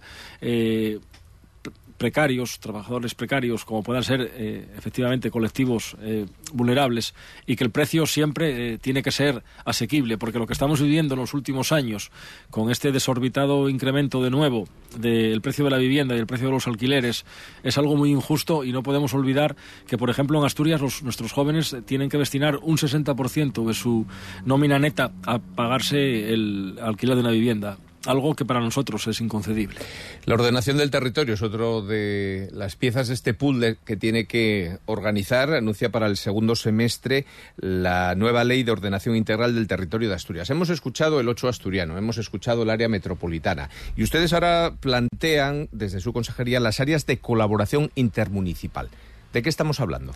precarios, 2.01 2.60
trabajadores 2.60 3.13
precarios, 3.13 3.63
como 3.63 3.84
puedan 3.84 4.03
ser 4.03 4.31
eh, 4.34 4.67
efectivamente 4.75 5.29
colectivos 5.29 5.96
eh, 6.01 6.25
vulnerables, 6.51 7.13
y 7.46 7.55
que 7.55 7.63
el 7.63 7.70
precio 7.70 8.08
siempre 8.08 8.74
eh, 8.74 8.77
tiene 8.79 9.03
que 9.03 9.12
ser 9.12 9.43
asequible, 9.65 10.17
porque 10.17 10.39
lo 10.39 10.48
que 10.48 10.53
estamos 10.53 10.81
viviendo 10.81 11.13
en 11.13 11.20
los 11.20 11.36
últimos 11.36 11.72
años, 11.72 12.10
con 12.50 12.72
este 12.72 12.91
desorbitado 12.91 13.70
incremento 13.70 14.24
de 14.24 14.31
nuevo 14.31 14.67
del 14.98 15.41
precio 15.41 15.63
de 15.65 15.70
la 15.70 15.77
vivienda 15.77 16.15
y 16.15 16.17
el 16.17 16.25
precio 16.25 16.48
de 16.48 16.53
los 16.53 16.65
alquileres, 16.65 17.24
es 17.62 17.77
algo 17.77 17.96
muy 17.96 18.10
injusto 18.10 18.63
y 18.63 18.72
no 18.72 18.81
podemos 18.81 19.13
olvidar 19.13 19.55
que, 19.86 20.00
por 20.00 20.10
ejemplo, 20.10 20.39
en 20.39 20.46
Asturias 20.46 20.81
nuestros 21.03 21.31
jóvenes 21.31 21.75
tienen 21.86 22.10
que 22.10 22.17
destinar 22.17 22.58
un 22.63 22.77
60% 22.77 23.63
de 23.63 23.74
su 23.75 24.08
nómina 24.43 24.79
neta 24.79 25.12
a 25.27 25.38
pagarse 25.38 26.34
el 26.34 26.79
alquiler 26.81 27.13
de 27.13 27.22
una 27.22 27.29
vivienda 27.29 27.77
algo 28.05 28.36
que 28.36 28.46
para 28.46 28.60
nosotros 28.60 29.08
es 29.08 29.22
inconcebible. 29.22 29.79
La 30.25 30.36
ordenación 30.36 30.77
del 30.77 30.91
territorio 30.91 31.36
es 31.36 31.41
otro 31.41 31.81
de 31.81 32.50
las 32.53 32.75
piezas 32.75 33.08
de 33.08 33.13
este 33.13 33.34
puzzle 33.34 33.77
que 33.86 33.98
tiene 33.98 34.25
que 34.25 34.77
organizar. 34.86 35.53
Anuncia 35.53 35.91
para 35.91 36.08
el 36.08 36.17
segundo 36.17 36.55
semestre 36.55 37.25
la 37.58 38.15
nueva 38.15 38.43
ley 38.43 38.63
de 38.63 38.72
ordenación 38.72 39.15
integral 39.15 39.55
del 39.55 39.67
territorio 39.67 40.10
de 40.10 40.15
Asturias. 40.15 40.50
Hemos 40.50 40.70
escuchado 40.70 41.20
el 41.20 41.29
8 41.29 41.48
asturiano, 41.48 41.98
hemos 41.98 42.17
escuchado 42.17 42.63
el 42.63 42.70
área 42.70 42.89
metropolitana 42.89 43.70
y 43.96 44.03
ustedes 44.03 44.34
ahora 44.34 44.74
plantean 44.79 45.70
desde 45.72 46.00
su 46.00 46.13
consejería 46.13 46.60
las 46.60 46.79
áreas 46.79 47.05
de 47.05 47.20
colaboración 47.20 47.91
intermunicipal. 47.96 48.89
¿De 49.34 49.41
qué 49.41 49.50
estamos 49.50 49.79
hablando? 49.79 50.13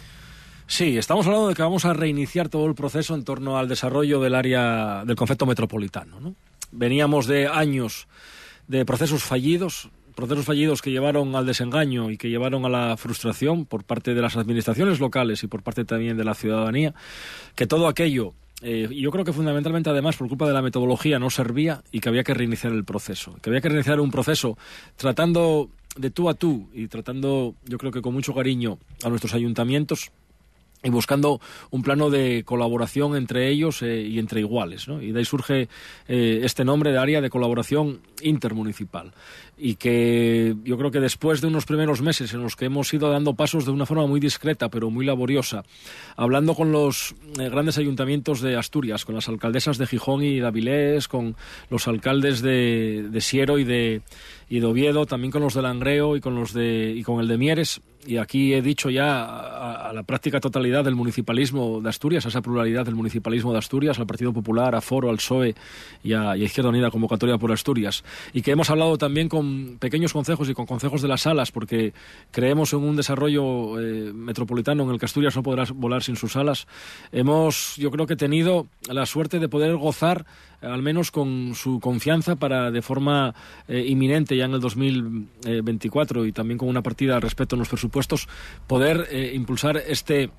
Sí, 0.68 0.98
estamos 0.98 1.28
hablando 1.28 1.48
de 1.50 1.54
que 1.54 1.62
vamos 1.62 1.86
a 1.86 1.94
reiniciar 1.94 2.50
todo 2.50 2.66
el 2.66 2.74
proceso 2.74 3.14
en 3.14 3.24
torno 3.24 3.58
al 3.58 3.68
desarrollo 3.68 4.20
del 4.20 4.34
área 4.34 5.04
del 5.06 5.16
concepto 5.16 5.46
metropolitano. 5.46 6.20
¿no? 6.20 6.36
Veníamos 6.72 7.28
de 7.28 7.48
años 7.48 8.08
de 8.68 8.86
procesos 8.86 9.24
fallidos, 9.24 9.90
procesos 10.16 10.46
fallidos 10.46 10.82
que 10.82 10.92
llevaron 10.92 11.36
al 11.36 11.46
desengaño 11.46 12.10
y 12.10 12.18
que 12.18 12.30
llevaron 12.30 12.66
a 12.66 12.70
la 12.70 12.98
frustración 12.98 13.66
por 13.66 13.84
parte 13.84 14.14
de 14.14 14.22
las 14.22 14.38
administraciones 14.38 15.00
locales 15.00 15.44
y 15.44 15.48
por 15.48 15.62
parte 15.62 15.86
también 15.86 16.18
de 16.18 16.24
la 16.24 16.34
ciudadanía, 16.34 16.94
que 17.56 17.68
todo 17.68 17.88
aquello 17.88 18.34
eh, 18.62 18.88
yo 18.90 19.12
creo 19.12 19.26
que 19.26 19.34
fundamentalmente 19.34 19.90
además 19.90 20.16
por 20.16 20.30
culpa 20.30 20.48
de 20.48 20.54
la 20.54 20.62
metodología 20.62 21.20
no 21.20 21.30
servía 21.30 21.84
y 21.92 22.00
que 22.00 22.10
había 22.10 22.24
que 22.24 22.34
reiniciar 22.34 22.72
el 22.72 22.86
proceso, 22.86 23.36
que 23.42 23.50
había 23.50 23.62
que 23.62 23.68
reiniciar 23.68 24.00
un 24.00 24.12
proceso 24.12 24.58
tratando 24.96 25.70
de 25.98 26.10
tú 26.10 26.30
a 26.30 26.34
tú 26.34 26.70
y 26.74 26.88
tratando 26.88 27.56
yo 27.66 27.78
creo 27.78 27.92
que 27.92 28.02
con 28.02 28.14
mucho 28.14 28.34
cariño 28.34 28.80
a 29.04 29.10
nuestros 29.10 29.34
ayuntamientos 29.34 30.12
y 30.86 30.90
buscando 30.92 31.42
un 31.72 31.82
plano 31.82 32.12
de 32.12 32.44
colaboración 32.46 33.16
entre 33.16 33.50
ellos 33.50 33.82
eh, 33.82 34.02
y 34.02 34.20
entre 34.20 34.42
iguales. 34.42 34.88
¿no? 34.88 35.02
Y 35.02 35.12
de 35.12 35.20
ahí 35.20 35.26
surge 35.26 35.68
eh, 36.08 36.42
este 36.44 36.64
nombre 36.64 36.92
de 36.92 37.00
área 37.00 37.22
de 37.22 37.30
colaboración 37.32 38.02
intermunicipal. 38.22 39.12
Y 39.58 39.76
que 39.76 40.56
yo 40.64 40.78
creo 40.78 40.92
que 40.92 41.00
después 41.00 41.42
de 41.42 41.48
unos 41.48 41.66
primeros 41.66 42.02
meses 42.02 42.34
en 42.34 42.44
los 42.44 42.56
que 42.56 42.66
hemos 42.66 42.94
ido 42.94 43.10
dando 43.10 43.34
pasos 43.34 43.66
de 43.66 43.72
una 43.72 43.88
forma 43.88 44.06
muy 44.06 44.20
discreta, 44.20 44.70
pero 44.70 44.92
muy 44.92 45.06
laboriosa, 45.06 45.64
hablando 46.18 46.54
con 46.54 46.72
los 46.72 47.16
eh, 47.40 47.50
grandes 47.50 47.80
ayuntamientos 47.80 48.42
de 48.42 48.56
Asturias, 48.56 49.06
con 49.06 49.16
las 49.16 49.28
alcaldesas 49.28 49.80
de 49.80 49.88
Gijón 49.88 50.24
y 50.24 50.40
de 50.40 50.46
Avilés, 50.46 51.08
con 51.08 51.36
los 51.72 51.88
alcaldes 51.88 52.42
de, 52.42 53.08
de 53.10 53.22
Siero 53.22 53.58
y 53.58 53.64
de, 53.64 54.02
y 54.50 54.60
de 54.60 54.66
Oviedo, 54.66 55.06
también 55.06 55.32
con 55.32 55.42
los 55.42 55.54
de 55.56 55.62
Langreo 55.62 56.16
y 56.16 56.22
con, 56.22 56.36
los 56.36 56.54
de, 56.54 56.94
y 56.96 57.02
con 57.04 57.20
el 57.22 57.28
de 57.28 57.38
Mieres, 57.38 57.82
y 58.06 58.18
aquí 58.18 58.54
he 58.54 58.62
dicho 58.62 58.90
ya 58.90 59.90
a, 59.90 59.94
la 59.94 60.04
práctica 60.04 60.40
totalidad 60.40 60.84
del 60.84 60.96
municipalismo 60.96 61.82
de 61.82 61.90
Asturias, 61.90 62.26
a 62.26 62.30
esa 62.30 62.42
pluralidad 62.42 62.86
del 62.86 62.96
municipalismo 62.96 63.52
de 63.52 63.60
Asturias, 63.60 64.00
al 64.00 64.08
Partido 64.08 64.34
Popular, 64.34 64.76
a 64.76 64.82
Foro, 64.82 65.10
al 65.10 65.18
PSOE 65.18 65.56
y 66.04 66.14
a, 66.14 66.36
Izquierda 66.38 66.70
Unida 66.70 66.92
Convocatoria 66.92 67.38
por 67.38 67.52
Asturias. 67.52 68.04
Y 68.34 68.42
que 68.42 68.52
hemos 68.52 68.70
hablado 68.70 68.98
también 68.98 69.30
con 69.30 69.78
pequeños 69.80 70.14
concejos 70.14 70.50
y 70.50 70.54
con 70.54 70.66
concejos 70.66 71.02
de 71.02 71.08
las 71.08 71.22
salas, 71.22 71.52
porque 71.52 71.94
creemos 72.32 72.74
en 72.74 72.80
un 72.80 72.96
desarrollo 72.96 73.80
eh, 73.80 74.14
metropolitano 74.14 74.84
en 74.84 74.92
el 74.92 75.00
que 75.00 75.06
Asturias 75.06 75.36
no 75.36 75.44
podrá 75.44 75.66
volar 75.74 76.04
sin 76.04 76.16
sus 76.16 76.34
salas. 76.34 76.68
Hemos, 77.12 77.76
yo 77.78 77.92
creo 77.92 78.06
que, 78.06 78.16
tenido 78.16 78.68
la 78.88 79.06
suerte 79.06 79.40
de 79.40 79.50
poder 79.50 79.76
gozar 79.76 80.26
al 80.66 80.82
menos 80.82 81.12
con 81.12 81.54
su 81.56 81.80
confianza 81.80 82.36
para 82.36 82.72
de 82.72 82.82
forma 82.82 83.34
eh, 83.68 83.84
inminente 83.88 84.36
ya 84.36 84.46
en 84.46 84.54
el 84.54 84.60
2024 84.60 86.26
y 86.26 86.32
también 86.32 86.58
con 86.58 86.70
una 86.70 86.82
partida 86.82 87.20
respecto 87.20 87.56
a 87.56 87.60
los 87.60 87.70
presupuestos 87.70 88.28
poder 88.68 89.08
eh, 89.12 89.32
impulsar 89.36 89.78
este 89.78 90.30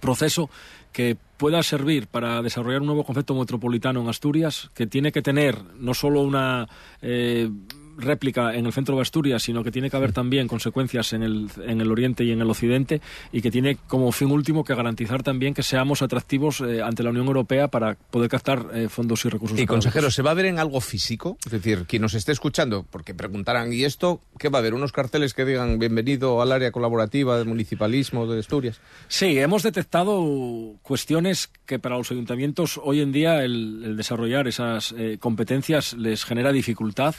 proceso 0.00 0.50
que 0.92 1.16
pueda 1.36 1.62
servir 1.62 2.06
para 2.06 2.42
desarrollar 2.42 2.80
un 2.80 2.86
nuevo 2.86 3.04
concepto 3.04 3.34
metropolitano 3.34 4.00
en 4.00 4.08
Asturias, 4.08 4.70
que 4.74 4.86
tiene 4.86 5.12
que 5.12 5.22
tener 5.22 5.56
no 5.78 5.94
solo 5.94 6.22
una 6.22 6.68
eh, 7.02 7.50
réplica 7.98 8.54
en 8.54 8.66
el 8.66 8.72
centro 8.72 8.96
de 8.96 9.02
Asturias, 9.02 9.42
sino 9.42 9.62
que 9.62 9.70
tiene 9.70 9.90
que 9.90 9.96
haber 9.96 10.12
también 10.12 10.48
consecuencias 10.48 11.12
en 11.12 11.22
el, 11.22 11.50
en 11.66 11.80
el 11.80 11.90
oriente 11.90 12.24
y 12.24 12.30
en 12.30 12.40
el 12.40 12.48
occidente 12.48 13.00
y 13.32 13.42
que 13.42 13.50
tiene 13.50 13.76
como 13.86 14.10
fin 14.12 14.30
último 14.30 14.64
que 14.64 14.74
garantizar 14.74 15.22
también 15.22 15.54
que 15.54 15.62
seamos 15.62 16.02
atractivos 16.02 16.60
eh, 16.60 16.82
ante 16.82 17.02
la 17.02 17.10
Unión 17.10 17.26
Europea 17.26 17.68
para 17.68 17.94
poder 17.94 18.30
captar 18.30 18.66
eh, 18.72 18.88
fondos 18.88 19.24
y 19.24 19.28
recursos. 19.28 19.58
Y 19.58 19.66
consejero, 19.66 20.10
¿se 20.10 20.22
va 20.22 20.30
a 20.30 20.34
ver 20.34 20.46
en 20.46 20.58
algo 20.58 20.80
físico? 20.80 21.36
Es 21.44 21.52
decir, 21.52 21.84
quien 21.86 22.02
nos 22.02 22.14
esté 22.14 22.32
escuchando, 22.32 22.86
porque 22.88 23.14
preguntarán, 23.14 23.72
¿y 23.72 23.84
esto 23.84 24.20
qué 24.38 24.48
va 24.48 24.58
a 24.58 24.60
haber? 24.60 24.74
¿Unos 24.74 24.92
carteles 24.92 25.34
que 25.34 25.44
digan 25.44 25.78
bienvenido 25.78 26.40
al 26.40 26.52
área 26.52 26.70
colaborativa 26.70 27.36
del 27.36 27.48
municipalismo 27.48 28.26
de 28.26 28.38
Asturias? 28.38 28.80
Sí, 29.08 29.38
hemos 29.38 29.62
detectado 29.62 30.76
cuestiones 30.82 31.50
que 31.66 31.78
para 31.78 31.96
los 31.96 32.10
ayuntamientos 32.10 32.80
hoy 32.82 33.00
en 33.00 33.12
día 33.12 33.44
el, 33.44 33.82
el 33.84 33.96
desarrollar 33.96 34.48
esas 34.48 34.94
eh, 34.96 35.18
competencias 35.18 35.94
les 35.94 36.24
genera 36.24 36.52
dificultad 36.52 37.14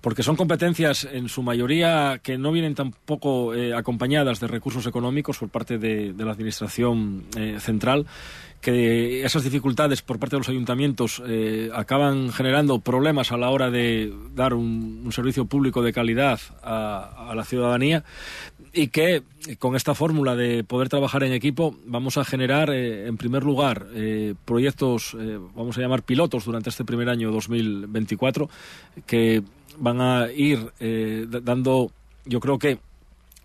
porque 0.00 0.22
son 0.22 0.36
competencias 0.36 1.08
en 1.10 1.28
su 1.28 1.42
mayoría 1.42 2.20
que 2.22 2.38
no 2.38 2.52
vienen 2.52 2.74
tampoco 2.74 3.54
eh, 3.54 3.74
acompañadas 3.74 4.40
de 4.40 4.46
recursos 4.46 4.86
económicos 4.86 5.38
por 5.38 5.48
parte 5.48 5.78
de, 5.78 6.14
la 6.16 6.32
Administración 6.32 7.24
eh, 7.36 7.56
central, 7.60 8.06
que 8.60 9.24
esas 9.24 9.44
dificultades 9.44 10.02
por 10.02 10.18
parte 10.18 10.36
de 10.36 10.40
los 10.40 10.48
ayuntamientos 10.48 11.22
eh, 11.26 11.70
acaban 11.74 12.32
generando 12.32 12.78
problemas 12.80 13.32
a 13.32 13.36
la 13.36 13.50
hora 13.50 13.70
de 13.70 14.12
dar 14.34 14.54
un, 14.54 15.10
servicio 15.12 15.46
público 15.46 15.82
de 15.82 15.92
calidad 15.92 16.40
a, 16.62 17.30
a 17.30 17.34
la 17.34 17.44
ciudadanía 17.44 18.04
y 18.72 18.88
que 18.88 19.22
con 19.58 19.76
esta 19.76 19.94
fórmula 19.94 20.36
de 20.36 20.64
poder 20.64 20.88
trabajar 20.88 21.22
en 21.22 21.32
equipo 21.32 21.76
vamos 21.86 22.18
a 22.18 22.24
generar, 22.24 22.70
en 22.70 23.16
primer 23.16 23.44
lugar, 23.44 23.86
proyectos, 24.44 25.16
vamos 25.54 25.78
a 25.78 25.80
llamar 25.80 26.02
pilotos 26.02 26.44
durante 26.44 26.68
este 26.68 26.84
primer 26.84 27.08
año 27.08 27.30
2024, 27.30 28.50
que 29.06 29.42
van 29.78 30.00
a 30.00 30.30
ir 30.32 30.72
dando, 31.42 31.90
yo 32.24 32.40
creo 32.40 32.58
que, 32.58 32.78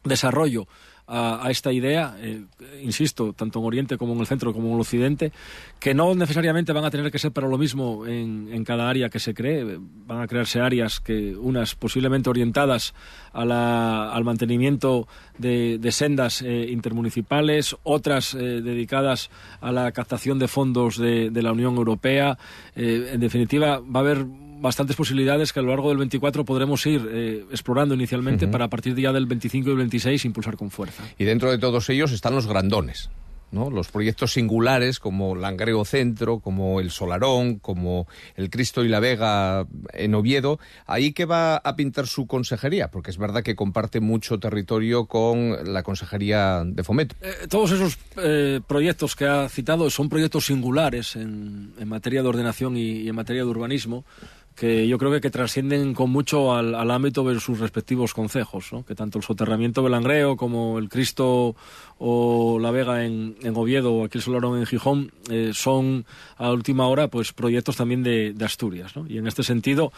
desarrollo 0.04 0.68
a, 1.14 1.52
esta 1.52 1.74
idea, 1.74 2.16
eh, 2.20 2.46
insisto, 2.82 3.34
tanto 3.34 3.60
en 3.60 3.66
Oriente 3.66 3.98
como 3.98 4.14
en 4.14 4.22
el 4.22 4.28
centro 4.28 4.54
como 4.54 4.70
en 4.70 4.76
el 4.76 4.80
Occidente, 4.80 5.34
que 5.78 5.94
no 5.94 6.16
necesariamente 6.16 6.72
van 6.72 6.86
a 6.86 6.90
tener 6.90 7.12
que 7.12 7.20
ser 7.20 7.32
para 7.32 7.50
lo 7.50 7.58
mismo 7.58 8.08
en, 8.08 8.48
en 8.52 8.64
cada 8.64 8.90
área 8.90 9.10
que 9.10 9.20
se 9.20 9.34
cree. 9.34 9.78
Van 10.08 10.22
a 10.22 10.28
crearse 10.28 10.62
áreas 10.62 11.02
que, 11.02 11.36
unas 11.36 11.76
posiblemente 11.76 12.30
orientadas 12.30 12.94
a 13.34 13.44
la, 13.44 14.14
al 14.14 14.24
mantenimiento 14.24 15.08
de, 15.38 15.80
de 15.80 15.92
sendas 15.92 16.42
eh, 16.44 16.68
intermunicipales, 16.70 17.76
otras 17.84 18.34
eh, 18.34 18.62
dedicadas 18.62 19.30
a 19.60 19.74
la 19.74 19.92
captación 19.92 20.40
de 20.40 20.48
fondos 20.48 20.98
de, 20.98 21.30
de 21.30 21.42
la 21.42 21.52
Unión 21.52 21.76
Europea. 21.76 22.38
Eh, 22.76 23.10
en 23.12 23.20
definitiva, 23.20 23.80
va 23.80 24.00
a 24.00 24.04
haber 24.04 24.26
bastantes 24.62 24.96
posibilidades 24.96 25.52
que 25.52 25.60
a 25.60 25.64
lo 25.64 25.70
largo 25.70 25.90
del 25.90 25.98
24 25.98 26.46
podremos 26.46 26.86
ir 26.86 27.02
eh, 27.12 27.44
explorando 27.52 27.96
inicialmente 27.96 28.46
uh 28.46 28.48
-huh. 28.48 28.52
para 28.52 28.66
a 28.66 28.70
partir 28.70 28.96
ya 28.96 29.12
del 29.12 29.26
25 29.26 29.70
y 29.70 29.72
el 29.72 29.78
26 29.78 30.26
impulsar 30.26 30.56
con 30.56 30.70
fuerza. 30.70 31.04
Y 31.18 31.26
dentro 31.26 31.52
de 31.52 31.58
todos 31.58 31.90
ellos 31.90 32.12
están 32.12 32.36
los 32.36 32.48
grandones. 32.48 33.10
¿no? 33.52 33.70
Los 33.70 33.90
proyectos 33.90 34.34
singulares 34.34 35.00
como 35.00 35.36
Langreo 35.36 35.86
Centro, 35.86 36.40
como 36.40 36.80
el 36.80 36.90
Solarón, 36.90 37.60
como 37.60 38.08
el 38.36 38.50
Cristo 38.50 38.84
y 38.84 38.88
la 38.88 39.00
Vega 39.00 39.68
en 39.94 40.16
Oviedo, 40.16 40.60
ahí 40.86 41.12
que 41.12 41.26
va 41.26 41.58
a 41.58 41.76
pintar 41.76 42.08
su 42.08 42.28
consejería, 42.28 42.90
porque 42.90 43.12
es 43.12 43.18
verdad 43.18 43.44
que 43.44 43.56
comparte 43.56 44.00
mucho 44.00 44.40
territorio 44.40 45.06
con 45.06 45.74
la 45.74 45.84
consejería 45.84 46.64
de 46.66 46.84
Fomento. 46.84 47.16
Eh, 47.22 47.48
todos 47.50 47.72
esos 47.72 47.98
eh, 48.18 48.62
proyectos 48.66 49.16
que 49.16 49.26
ha 49.26 49.50
citado 49.50 49.90
son 49.90 50.10
proyectos 50.10 50.46
singulares 50.46 51.16
en, 51.16 51.74
en 51.78 51.88
materia 51.88 52.22
de 52.22 52.30
ordenación 52.30 52.78
y, 52.78 53.02
y 53.02 53.10
en 53.10 53.16
materia 53.16 53.44
de 53.44 53.50
urbanismo 53.50 54.06
que 54.56 54.88
yo 54.88 54.98
creo 54.98 55.12
que, 55.12 55.22
que 55.22 55.30
trascienden 55.30 55.94
con 55.94 56.10
mucho 56.10 56.54
al, 56.54 56.76
al, 56.76 56.92
ámbito 56.92 57.24
de 57.24 57.40
sus 57.40 57.60
respectivos 57.60 58.14
concejos, 58.14 58.72
¿no? 58.74 58.86
que 58.86 58.96
tanto 58.96 59.18
el 59.18 59.24
soterramiento 59.24 59.82
de 59.82 59.90
Langreo 59.90 60.36
como 60.38 60.78
el 60.78 60.90
Cristo 60.90 61.56
o 61.98 62.60
la 62.60 62.72
Vega 62.72 63.06
en, 63.06 63.36
en 63.42 63.56
Oviedo 63.56 63.94
o 63.94 64.06
aquí 64.06 64.18
el 64.18 64.24
Solarón 64.24 64.60
en 64.60 64.66
Gijón 64.66 65.12
eh, 65.30 65.52
son 65.54 66.06
a 66.38 66.52
última 66.52 66.88
hora 66.88 67.08
pues 67.08 67.34
proyectos 67.34 67.78
también 67.78 68.04
de, 68.04 68.34
de 68.34 68.46
Asturias. 68.46 68.96
¿no? 68.96 69.08
Y 69.08 69.18
en 69.18 69.28
este 69.28 69.44
sentido, 69.44 69.92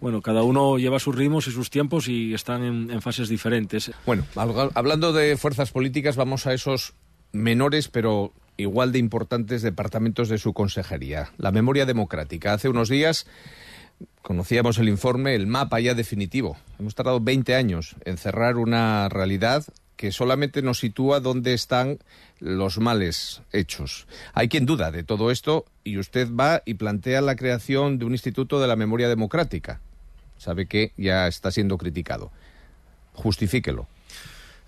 bueno, 0.00 0.22
cada 0.22 0.42
uno 0.42 0.78
lleva 0.78 0.98
sus 0.98 1.14
ritmos 1.14 1.46
y 1.46 1.52
sus 1.52 1.70
tiempos 1.70 2.08
y 2.08 2.34
están 2.34 2.62
en 2.64 3.02
fases 3.02 3.28
diferentes. 3.28 3.92
Bueno, 4.06 4.24
hablando 4.74 5.12
de 5.12 5.36
fuerzas 5.36 5.70
políticas, 5.70 6.16
vamos 6.16 6.46
a 6.46 6.52
esos 6.52 6.94
menores 7.32 7.88
pero 7.88 8.32
igual 8.56 8.92
de 8.92 8.98
importantes 8.98 9.62
departamentos 9.62 10.28
de 10.28 10.38
su 10.38 10.52
consejería. 10.52 11.30
La 11.38 11.50
memoria 11.50 11.86
democrática. 11.86 12.52
Hace 12.52 12.68
unos 12.68 12.88
días 12.88 13.26
conocíamos 14.22 14.78
el 14.78 14.88
informe, 14.88 15.34
el 15.34 15.46
mapa 15.46 15.80
ya 15.80 15.94
definitivo. 15.94 16.56
Hemos 16.78 16.94
tardado 16.94 17.20
20 17.20 17.54
años 17.54 17.96
en 18.04 18.16
cerrar 18.16 18.56
una 18.56 19.08
realidad 19.08 19.64
que 19.96 20.12
solamente 20.12 20.62
nos 20.62 20.78
sitúa 20.78 21.20
dónde 21.20 21.52
están 21.52 21.98
los 22.38 22.78
males 22.78 23.42
hechos. 23.52 24.06
Hay 24.32 24.48
quien 24.48 24.64
duda 24.64 24.90
de 24.90 25.02
todo 25.02 25.30
esto 25.30 25.66
y 25.84 25.98
usted 25.98 26.28
va 26.32 26.62
y 26.64 26.74
plantea 26.74 27.20
la 27.20 27.36
creación 27.36 27.98
de 27.98 28.06
un 28.06 28.12
Instituto 28.12 28.60
de 28.60 28.66
la 28.66 28.76
Memoria 28.76 29.08
Democrática. 29.08 29.80
Sabe 30.38 30.66
que 30.66 30.92
ya 30.96 31.28
está 31.28 31.50
siendo 31.50 31.76
criticado. 31.76 32.30
Justifíquelo. 33.12 33.88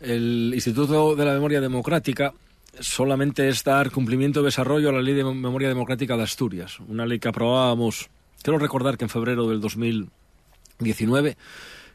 El 0.03 0.51
Instituto 0.53 1.17
de 1.17 1.25
la 1.25 1.33
Memoria 1.33 1.62
Democrática 1.62 2.35
solamente 2.79 3.49
es 3.49 3.65
dar 3.65 3.91
cumplimiento 3.91 4.41
y 4.41 4.45
desarrollo 4.45 4.91
a 4.91 4.93
la 4.93 5.01
Ley 5.01 5.15
de 5.15 5.25
Memoria 5.25 5.69
Democrática 5.69 6.17
de 6.17 6.25
Asturias, 6.25 6.79
una 6.81 7.07
ley 7.07 7.19
que 7.19 7.29
aprobábamos 7.29 8.11
Quiero 8.43 8.59
recordar 8.59 8.99
que 8.99 9.05
en 9.05 9.11
febrero 9.11 9.49
del 9.49 9.61
2000 9.61 10.09
19 10.83 11.37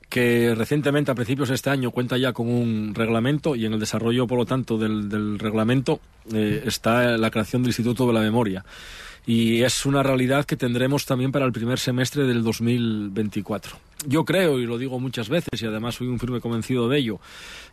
que 0.10 0.56
recientemente, 0.56 1.12
a 1.12 1.16
principios 1.16 1.50
de 1.50 1.56
este 1.56 1.70
año, 1.70 1.92
cuenta 1.92 2.18
ya 2.18 2.32
con 2.32 2.48
un 2.48 2.96
reglamento 2.96 3.58
y 3.58 3.66
en 3.66 3.74
el 3.74 3.80
desarrollo, 3.80 4.26
por 4.26 4.38
lo 4.38 4.46
tanto, 4.46 4.78
del, 4.78 5.38
reglamento 5.38 6.00
eh, 6.34 6.64
está 6.66 7.18
la 7.18 7.30
creación 7.30 7.62
del 7.62 7.72
Instituto 7.72 8.08
de 8.08 8.14
la 8.14 8.22
Memoria. 8.22 8.64
Y 9.26 9.64
es 9.64 9.86
una 9.86 10.04
realidad 10.04 10.46
que 10.46 10.56
tendremos 10.56 11.06
también 11.06 11.34
para 11.34 11.46
el 11.46 11.52
primer 11.52 11.78
semestre 11.78 12.24
del 12.24 12.42
2024. 12.42 13.78
Yo 14.06 14.26
creo, 14.26 14.60
y 14.60 14.66
lo 14.66 14.78
digo 14.78 15.00
muchas 15.00 15.28
veces, 15.28 15.62
y 15.62 15.66
además 15.66 15.96
soy 15.96 16.08
un 16.08 16.20
firme 16.20 16.40
convencido 16.40 16.88
de 16.88 17.00
ello, 17.00 17.20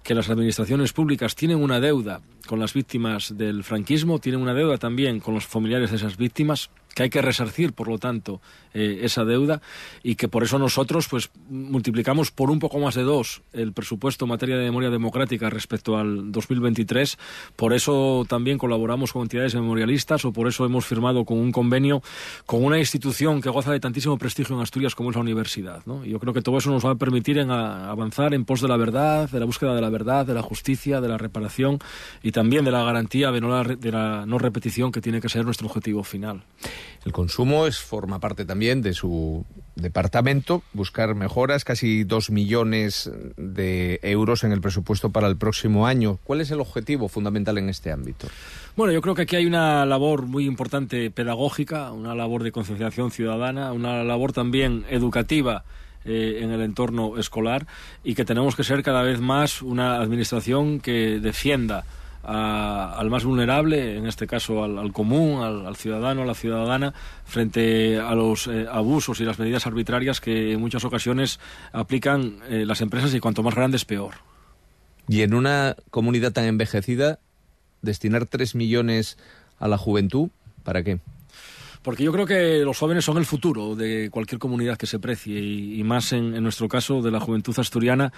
que 0.02 0.14
las 0.14 0.30
administraciones 0.30 0.92
públicas 0.92 1.34
tienen 1.34 1.62
una 1.62 1.80
deuda 1.80 2.22
con 2.46 2.58
las 2.58 2.72
víctimas 2.72 3.36
del 3.36 3.62
franquismo, 3.62 4.18
tienen 4.18 4.40
una 4.40 4.54
deuda 4.54 4.78
también 4.78 5.20
con 5.20 5.34
los 5.34 5.46
familiares 5.46 5.90
de 5.90 5.96
esas 5.96 6.16
víctimas, 6.16 6.70
que 6.94 7.02
hay 7.02 7.10
que 7.10 7.20
resarcir, 7.20 7.72
por 7.72 7.88
lo 7.88 7.98
tanto, 7.98 8.40
eh, 8.72 9.00
esa 9.02 9.24
deuda 9.24 9.60
y 10.02 10.14
que 10.14 10.28
por 10.28 10.44
eso 10.44 10.58
nosotros 10.58 11.08
pues 11.08 11.30
multiplicamos 11.50 12.30
por 12.30 12.50
un 12.50 12.60
poco 12.60 12.78
más 12.78 12.94
de 12.94 13.02
dos 13.02 13.42
el 13.52 13.72
presupuesto 13.72 14.24
en 14.24 14.30
materia 14.30 14.56
de 14.56 14.64
memoria 14.64 14.90
democrática 14.90 15.50
respecto 15.50 15.96
al 15.96 16.30
2023. 16.30 17.18
Por 17.56 17.74
eso 17.74 18.24
también 18.28 18.58
colaboramos 18.58 19.12
con 19.12 19.22
entidades 19.22 19.54
memorialistas 19.54 20.24
o 20.24 20.32
por 20.32 20.46
eso 20.46 20.64
hemos 20.64 20.86
firmado 20.86 21.24
con 21.24 21.38
un 21.38 21.52
convenio 21.52 22.02
con 22.46 22.64
una 22.64 22.78
institución 22.78 23.40
que 23.40 23.50
goza 23.50 23.72
de 23.72 23.80
tantísimo 23.80 24.16
prestigio 24.16 24.54
en 24.54 24.62
Asturias 24.62 24.94
como 24.94 25.10
es 25.10 25.16
la 25.16 25.22
universidad. 25.22 25.82
¿no? 25.86 26.04
Yo 26.14 26.20
creo 26.20 26.32
que 26.32 26.42
todo 26.42 26.58
eso 26.58 26.70
nos 26.70 26.86
va 26.86 26.92
a 26.92 26.94
permitir 26.94 27.38
en 27.38 27.50
avanzar 27.50 28.34
en 28.34 28.44
pos 28.44 28.60
de 28.60 28.68
la 28.68 28.76
verdad, 28.76 29.28
de 29.28 29.40
la 29.40 29.46
búsqueda 29.46 29.74
de 29.74 29.80
la 29.80 29.90
verdad, 29.90 30.24
de 30.24 30.32
la 30.32 30.42
justicia, 30.42 31.00
de 31.00 31.08
la 31.08 31.18
reparación 31.18 31.80
y 32.22 32.30
también 32.30 32.64
de 32.64 32.70
la 32.70 32.84
garantía 32.84 33.32
de 33.32 33.40
no, 33.40 33.64
de 33.64 33.90
la 33.90 34.24
no 34.24 34.38
repetición 34.38 34.92
que 34.92 35.00
tiene 35.00 35.20
que 35.20 35.28
ser 35.28 35.44
nuestro 35.44 35.66
objetivo 35.66 36.04
final. 36.04 36.44
El 37.04 37.10
consumo 37.10 37.66
es, 37.66 37.80
forma 37.80 38.20
parte 38.20 38.44
también 38.44 38.80
de 38.80 38.94
su 38.94 39.44
departamento, 39.74 40.62
buscar 40.72 41.16
mejoras, 41.16 41.64
casi 41.64 42.04
dos 42.04 42.30
millones 42.30 43.10
de 43.36 43.98
euros 44.04 44.44
en 44.44 44.52
el 44.52 44.60
presupuesto 44.60 45.10
para 45.10 45.26
el 45.26 45.36
próximo 45.36 45.88
año. 45.88 46.20
¿Cuál 46.22 46.42
es 46.42 46.52
el 46.52 46.60
objetivo 46.60 47.08
fundamental 47.08 47.58
en 47.58 47.70
este 47.70 47.90
ámbito? 47.90 48.28
Bueno, 48.76 48.92
yo 48.92 49.02
creo 49.02 49.16
que 49.16 49.22
aquí 49.22 49.34
hay 49.34 49.46
una 49.46 49.84
labor 49.84 50.26
muy 50.26 50.46
importante 50.46 51.10
pedagógica, 51.10 51.90
una 51.90 52.14
labor 52.14 52.44
de 52.44 52.52
concienciación 52.52 53.10
ciudadana, 53.10 53.72
una 53.72 54.04
labor 54.04 54.32
también 54.32 54.84
educativa 54.88 55.64
eh, 56.04 56.40
en 56.42 56.50
el 56.50 56.60
entorno 56.60 57.18
escolar 57.18 57.66
y 58.02 58.14
que 58.14 58.24
tenemos 58.24 58.56
que 58.56 58.64
ser 58.64 58.82
cada 58.82 59.02
vez 59.02 59.20
más 59.20 59.62
una 59.62 60.00
administración 60.00 60.80
que 60.80 61.20
defienda 61.20 61.84
al 62.26 63.10
más 63.10 63.24
vulnerable, 63.24 63.96
en 63.98 64.06
este 64.06 64.26
caso 64.26 64.64
al, 64.64 64.92
común, 64.92 65.42
al, 65.42 65.76
ciudadano, 65.76 66.22
a 66.22 66.26
la 66.26 66.34
ciudadana, 66.34 66.94
frente 67.24 67.98
a 67.98 68.14
los 68.14 68.46
eh, 68.46 68.66
abusos 68.70 69.20
y 69.20 69.24
las 69.24 69.38
medidas 69.38 69.66
arbitrarias 69.66 70.20
que 70.20 70.52
en 70.52 70.60
muchas 70.60 70.84
ocasiones 70.84 71.38
aplican 71.72 72.38
eh, 72.48 72.64
las 72.66 72.80
empresas 72.80 73.14
y 73.14 73.20
cuanto 73.20 73.42
más 73.42 73.54
grandes 73.54 73.84
peor. 73.84 74.14
Y 75.06 75.20
en 75.20 75.34
una 75.34 75.76
comunidad 75.90 76.32
tan 76.32 76.44
envejecida, 76.44 77.18
destinar 77.82 78.24
tres 78.24 78.54
millones 78.54 79.18
a 79.58 79.68
la 79.68 79.76
juventud, 79.76 80.30
¿para 80.62 80.82
qué? 80.82 81.00
Porque 81.84 82.02
yo 82.02 82.12
creo 82.12 82.24
que 82.24 82.60
los 82.60 82.78
jóvenes 82.78 83.04
son 83.04 83.18
el 83.18 83.26
futuro 83.26 83.76
de 83.76 84.08
cualquier 84.10 84.38
comunidad 84.38 84.78
que 84.78 84.86
se 84.86 84.98
precie 84.98 85.38
y, 85.38 85.84
más 85.84 86.14
en, 86.14 86.42
nuestro 86.42 86.66
caso 86.66 87.02
de 87.02 87.10
la 87.10 87.20
juventud 87.20 87.54
asturiana 87.58 88.10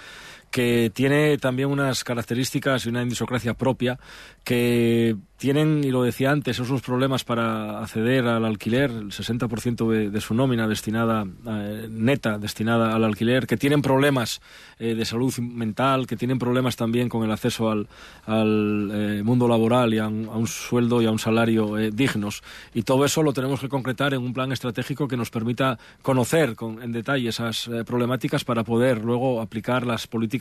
que 0.51 0.91
tiene 0.93 1.37
también 1.37 1.69
unas 1.69 2.03
características 2.03 2.85
y 2.85 2.89
una 2.89 3.01
indisocracia 3.03 3.53
propia 3.53 3.99
que 4.43 5.15
tienen, 5.35 5.83
y 5.83 5.91
lo 5.91 6.01
decía 6.01 6.31
antes, 6.31 6.57
esos 6.57 6.81
problemas 6.81 7.23
para 7.23 7.79
acceder 7.81 8.25
al 8.25 8.43
alquiler, 8.45 8.89
el 8.89 9.11
60% 9.11 10.09
de, 10.09 10.21
su 10.21 10.33
nómina 10.33 10.67
destinada, 10.67 11.25
eh, 11.47 11.87
neta, 11.91 12.39
destinada 12.39 12.95
al 12.95 13.03
alquiler, 13.03 13.45
que 13.45 13.57
tienen 13.57 13.81
problemas 13.81 14.41
eh, 14.79 14.95
de 14.95 15.05
salud 15.05 15.31
mental, 15.37 16.07
que 16.07 16.15
tienen 16.15 16.39
problemas 16.39 16.75
también 16.75 17.07
con 17.07 17.23
el 17.23 17.31
acceso 17.31 17.69
al, 17.69 17.87
eh, 18.25 19.21
mundo 19.23 19.47
laboral 19.47 19.93
y 19.93 19.99
a 19.99 20.07
un, 20.07 20.47
sueldo 20.47 21.01
y 21.01 21.05
a 21.05 21.11
un 21.11 21.19
salario 21.19 21.75
dignos. 21.91 22.41
Y 22.73 22.83
todo 22.83 23.05
eso 23.05 23.21
lo 23.21 23.33
tenemos 23.33 23.59
que 23.59 23.69
concretar 23.69 24.13
en 24.13 24.21
un 24.21 24.33
plan 24.33 24.51
estratégico 24.51 25.07
que 25.07 25.17
nos 25.17 25.29
permita 25.29 25.77
conocer 26.01 26.55
en 26.81 26.91
detalle 26.91 27.29
esas 27.29 27.69
problemáticas 27.85 28.43
para 28.43 28.63
poder 28.63 29.03
luego 29.03 29.41
aplicar 29.41 29.85
las 29.85 30.07
políticas 30.07 30.36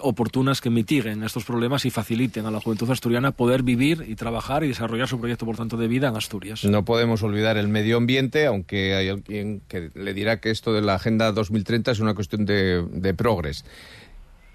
oportunas 0.00 0.60
que 0.60 0.70
mitiguen 0.70 1.22
estos 1.22 1.44
problemas 1.44 1.84
y 1.84 1.90
faciliten 1.90 2.46
a 2.46 2.50
la 2.50 2.60
juventud 2.60 2.90
asturiana 2.90 3.32
poder 3.32 3.62
vivir 3.62 4.04
y 4.06 4.14
trabajar 4.14 4.64
y 4.64 4.68
desarrollar 4.68 5.08
su 5.08 5.18
proyecto, 5.18 5.46
por 5.46 5.56
tanto, 5.56 5.76
de 5.76 5.88
vida 5.88 6.08
en 6.08 6.16
Asturias. 6.16 6.64
No 6.64 6.84
podemos 6.84 7.22
olvidar 7.22 7.56
el 7.56 7.68
medio 7.68 7.96
ambiente, 7.96 8.46
aunque 8.46 8.94
hay 8.94 9.08
alguien 9.08 9.62
que 9.68 9.90
le 9.94 10.14
dirá 10.14 10.40
que 10.40 10.50
esto 10.50 10.72
de 10.72 10.82
la 10.82 10.94
Agenda 10.94 11.32
2030 11.32 11.92
es 11.92 12.00
una 12.00 12.14
cuestión 12.14 12.44
de, 12.44 12.84
de 12.90 13.14
progres. 13.14 13.64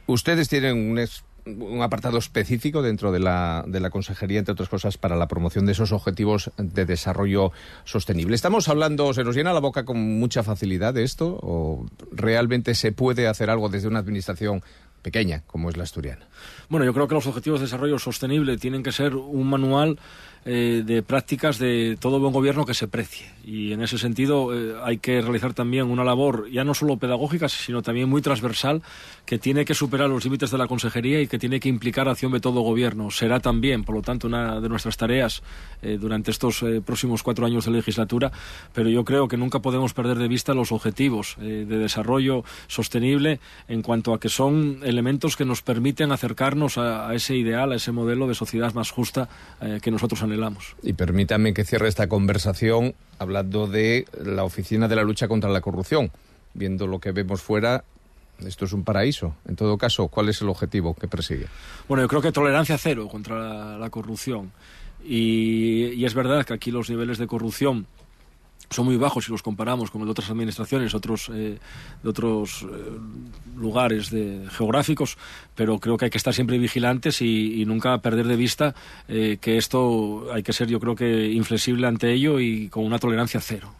Ustedes 0.07 0.47
tienen 0.47 0.91
un, 0.91 0.99
un 1.47 1.81
apartado 1.81 2.17
específico 2.17 2.81
dentro 2.81 3.11
de 3.11 3.19
la, 3.19 3.63
de 3.67 3.79
la 3.79 3.89
Consejería, 3.89 4.39
entre 4.39 4.53
otras 4.53 4.69
cosas, 4.69 4.97
para 4.97 5.15
la 5.15 5.27
promoción 5.27 5.65
de 5.65 5.71
esos 5.71 5.91
objetivos 5.91 6.51
de 6.57 6.85
desarrollo 6.85 7.51
sostenible. 7.83 8.35
¿Estamos 8.35 8.67
hablando, 8.69 9.13
se 9.13 9.23
nos 9.23 9.35
llena 9.35 9.53
la 9.53 9.59
boca 9.59 9.85
con 9.85 9.97
mucha 10.19 10.43
facilidad 10.43 10.93
de 10.93 11.03
esto 11.03 11.39
o 11.41 11.85
realmente 12.11 12.75
se 12.75 12.91
puede 12.91 13.27
hacer 13.27 13.49
algo 13.49 13.69
desde 13.69 13.87
una 13.87 13.99
administración 13.99 14.61
pequeña 15.07 15.43
como 15.47 15.69
es 15.69 15.77
la 15.77 15.83
asturiana? 15.83 16.27
Bueno, 16.69 16.85
yo 16.85 16.93
creo 16.93 17.07
que 17.07 17.15
los 17.15 17.27
objetivos 17.27 17.61
de 17.61 17.65
desarrollo 17.67 17.97
sostenible 17.97 18.57
tienen 18.57 18.83
que 18.83 18.91
ser 18.91 19.15
un 19.15 19.49
manual 19.49 19.97
eh, 20.49 20.83
de 20.85 21.03
prácticas 21.03 21.59
de 21.59 21.97
todo 21.99 22.21
buen 22.21 22.31
gobierno 22.31 22.65
que 22.65 22.73
se 22.73 22.87
precie. 22.87 23.27
Y 23.43 23.73
en 23.73 23.81
ese 23.81 23.97
sentido 23.97 24.55
eh, 24.55 24.75
hay 24.81 24.97
que 24.97 25.19
realizar 25.21 25.53
también 25.53 25.87
una 25.87 26.05
labor 26.05 26.49
ya 26.49 26.63
no 26.63 26.73
solo 26.73 26.95
pedagógica, 26.95 27.49
sino 27.49 27.81
también 27.81 28.07
muy 28.07 28.21
transversal, 28.21 28.81
que 29.25 29.39
tiene 29.39 29.65
que 29.65 29.73
superar 29.73 30.09
los 30.09 30.23
límites 30.23 30.49
de 30.49 30.57
la 30.57 30.67
consejería 30.67 31.19
y 31.19 31.27
que 31.27 31.37
tiene 31.37 31.59
que 31.59 31.67
implicar 31.67 32.07
acción 32.07 32.31
de 32.31 32.39
todo 32.39 32.61
gobierno. 32.61 33.11
Será 33.11 33.41
también, 33.41 33.83
por 33.83 33.95
lo 33.95 34.01
tanto, 34.01 34.27
una 34.27 34.61
de 34.61 34.69
nuestras 34.69 34.95
tareas 34.95 35.43
eh, 35.81 35.97
durante 35.99 36.31
estos 36.31 36.63
próximos 36.85 37.23
cuatro 37.23 37.45
años 37.45 37.65
de 37.65 37.71
legislatura, 37.71 38.31
pero 38.73 38.89
yo 38.89 39.03
creo 39.03 39.27
que 39.27 39.35
nunca 39.35 39.59
podemos 39.59 39.93
perder 39.93 40.17
de 40.17 40.29
vista 40.29 40.53
los 40.53 40.71
objetivos 40.71 41.35
de 41.39 41.65
desarrollo 41.65 42.45
sostenible 42.67 43.41
en 43.67 43.81
cuanto 43.81 44.13
a 44.13 44.19
que 44.19 44.29
son 44.29 44.79
elementos 44.97 45.37
que 45.37 45.45
nos 45.45 45.61
permiten 45.61 46.11
acercarnos 46.11 46.77
a, 46.77 47.09
a 47.09 47.13
ese 47.13 47.35
ideal, 47.35 47.71
a 47.71 47.75
ese 47.75 47.91
modelo 47.91 48.27
de 48.27 48.33
sociedad 48.33 48.73
más 48.73 48.89
justa 48.89 49.29
que 49.81 49.91
nosotros 49.91 50.23
anhelamos. 50.23 50.75
Y 50.81 50.93
permítame 50.93 51.53
que 51.53 51.63
cierre 51.63 51.87
esta 51.87 52.07
conversación 52.07 52.95
hablando 53.19 53.67
de 53.67 54.05
la 54.23 54.43
Oficina 54.43 54.87
de 54.87 54.95
la 54.95 55.03
Lucha 55.03 55.27
contra 55.27 55.49
la 55.49 55.61
Corrupción. 55.61 56.11
Viendo 56.53 56.87
lo 56.87 56.99
que 56.99 57.11
vemos 57.11 57.41
fuera, 57.41 57.83
esto 58.45 58.65
es 58.65 58.73
un 58.73 58.83
paraíso. 58.83 59.35
En 59.47 59.55
todo 59.55 59.77
caso, 59.77 60.07
¿cuál 60.07 60.29
es 60.29 60.41
el 60.41 60.49
objetivo 60.49 60.95
que 60.95 61.07
persigue? 61.07 61.47
Bueno, 61.87 62.03
yo 62.03 62.07
creo 62.07 62.21
que 62.21 62.31
tolerancia 62.31 62.77
cero 62.77 63.07
contra 63.07 63.77
la, 63.77 63.89
corrupción. 63.89 64.51
y, 65.03 66.03
es 66.03 66.13
verdad 66.13 66.45
que 66.45 66.53
aquí 66.53 66.71
los 66.71 66.89
niveles 66.89 67.17
de 67.17 67.27
corrupción 67.27 67.85
son 68.69 68.85
muy 68.85 68.97
bajos 68.97 69.25
si 69.25 69.31
los 69.31 69.41
comparamos 69.41 69.91
con 69.91 70.07
otras 70.07 70.29
administraciones, 70.29 70.93
otros, 70.93 71.29
eh, 71.33 71.57
de 72.03 72.09
otros 72.09 72.63
eh, 72.63 72.99
lugares 73.55 74.09
geográficos, 74.51 75.17
pero 75.55 75.79
creo 75.79 75.97
que 75.97 76.05
hay 76.05 76.11
que 76.11 76.17
estar 76.17 76.33
siempre 76.33 76.57
vigilantes 76.57 77.21
y, 77.21 77.65
nunca 77.67 77.97
perder 77.97 78.27
de 78.27 78.35
vista 78.37 78.75
eh, 79.09 79.37
que 79.41 79.57
esto 79.57 80.31
hay 80.33 80.41
que 80.41 80.53
ser, 80.53 80.67
yo 80.67 80.79
creo 80.79 80.95
que, 80.95 81.31
inflexible 81.31 81.85
ante 81.85 82.13
ello 82.13 82.39
y 82.39 82.69
con 82.69 82.85
una 82.85 82.97
tolerancia 82.97 83.41
cero. 83.41 83.73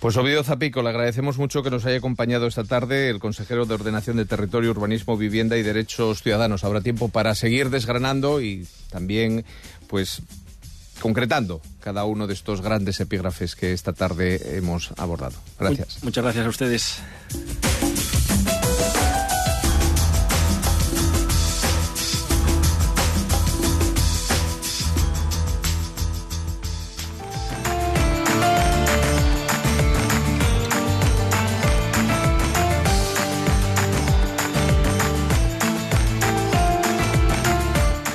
Pues 0.00 0.16
Ovidio 0.16 0.44
Zapico, 0.44 0.82
le 0.82 0.90
agradecemos 0.90 1.38
mucho 1.38 1.62
que 1.62 1.70
nos 1.70 1.84
haya 1.84 1.98
acompañado 1.98 2.46
esta 2.46 2.64
tarde 2.64 3.10
el 3.10 3.18
consejero 3.18 3.66
de 3.66 3.74
Ordenación 3.74 4.16
de 4.16 4.26
Territorio, 4.26 4.70
Urbanismo, 4.70 5.16
Vivienda 5.16 5.56
y 5.56 5.62
Derechos 5.62 6.22
Ciudadanos. 6.22 6.62
Habrá 6.62 6.80
tiempo 6.80 7.08
para 7.08 7.34
seguir 7.34 7.70
desgranando 7.70 8.40
y 8.40 8.66
también, 8.90 9.44
pues, 9.88 10.22
concretando 11.00 11.60
cada 11.80 12.04
uno 12.04 12.26
de 12.26 12.34
estos 12.34 12.60
grandes 12.60 13.00
epígrafes 13.00 13.54
que 13.54 13.72
esta 13.72 13.92
tarde 13.92 14.56
hemos 14.56 14.92
abordado. 14.96 15.36
Gracias. 15.58 16.02
Muchas 16.02 16.24
gracias 16.24 16.46
a 16.46 16.48
ustedes. 16.48 17.67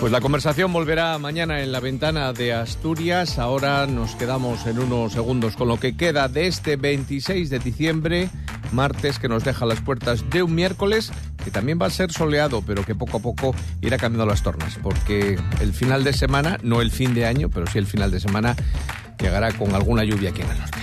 Pues 0.04 0.12
la 0.12 0.20
conversación 0.20 0.74
volverá 0.74 1.18
mañana 1.18 1.62
en 1.62 1.72
la 1.72 1.80
ventana 1.80 2.34
de 2.34 2.52
Asturias. 2.52 3.40
Ahora 3.40 3.88
nos 3.88 4.16
quedamos 4.16 4.68
en 4.68 4.80
unos 4.80 5.14
segundos 5.14 5.56
con 5.56 5.70
lo 5.70 5.80
que 5.80 5.96
queda 5.96 6.28
de 6.28 6.48
este 6.48 6.76
26 6.76 7.50
de 7.50 7.60
diciembre, 7.60 8.30
martes 8.74 9.18
que 9.18 9.30
nos 9.30 9.46
deja 9.46 9.66
las 9.66 9.80
puertas 9.80 10.30
de 10.30 10.44
un 10.44 10.56
miércoles 10.56 11.14
que 11.42 11.52
también 11.52 11.80
va 11.82 11.86
a 11.86 11.90
ser 11.90 12.12
soleado, 12.12 12.62
pero 12.68 12.84
que 12.84 12.96
poco 12.96 13.20
a 13.20 13.22
poco 13.22 13.56
irá 13.80 13.98
cambiando 13.98 14.26
las 14.26 14.44
tornas, 14.44 14.78
porque 14.84 15.40
el 15.62 15.72
final 15.72 16.04
de 16.04 16.12
semana, 16.12 16.58
no 16.64 16.82
el 16.82 16.92
fin 16.92 17.14
de 17.14 17.26
año, 17.26 17.50
pero 17.50 17.66
sí 17.68 17.78
el 17.78 17.88
final 17.88 18.12
de 18.12 18.20
semana, 18.20 18.58
llegará 19.22 19.54
con 19.54 19.74
alguna 19.74 20.04
lluvia 20.04 20.32
aquí 20.32 20.42
en 20.42 20.52
el 20.52 20.60
norte. 20.60 20.80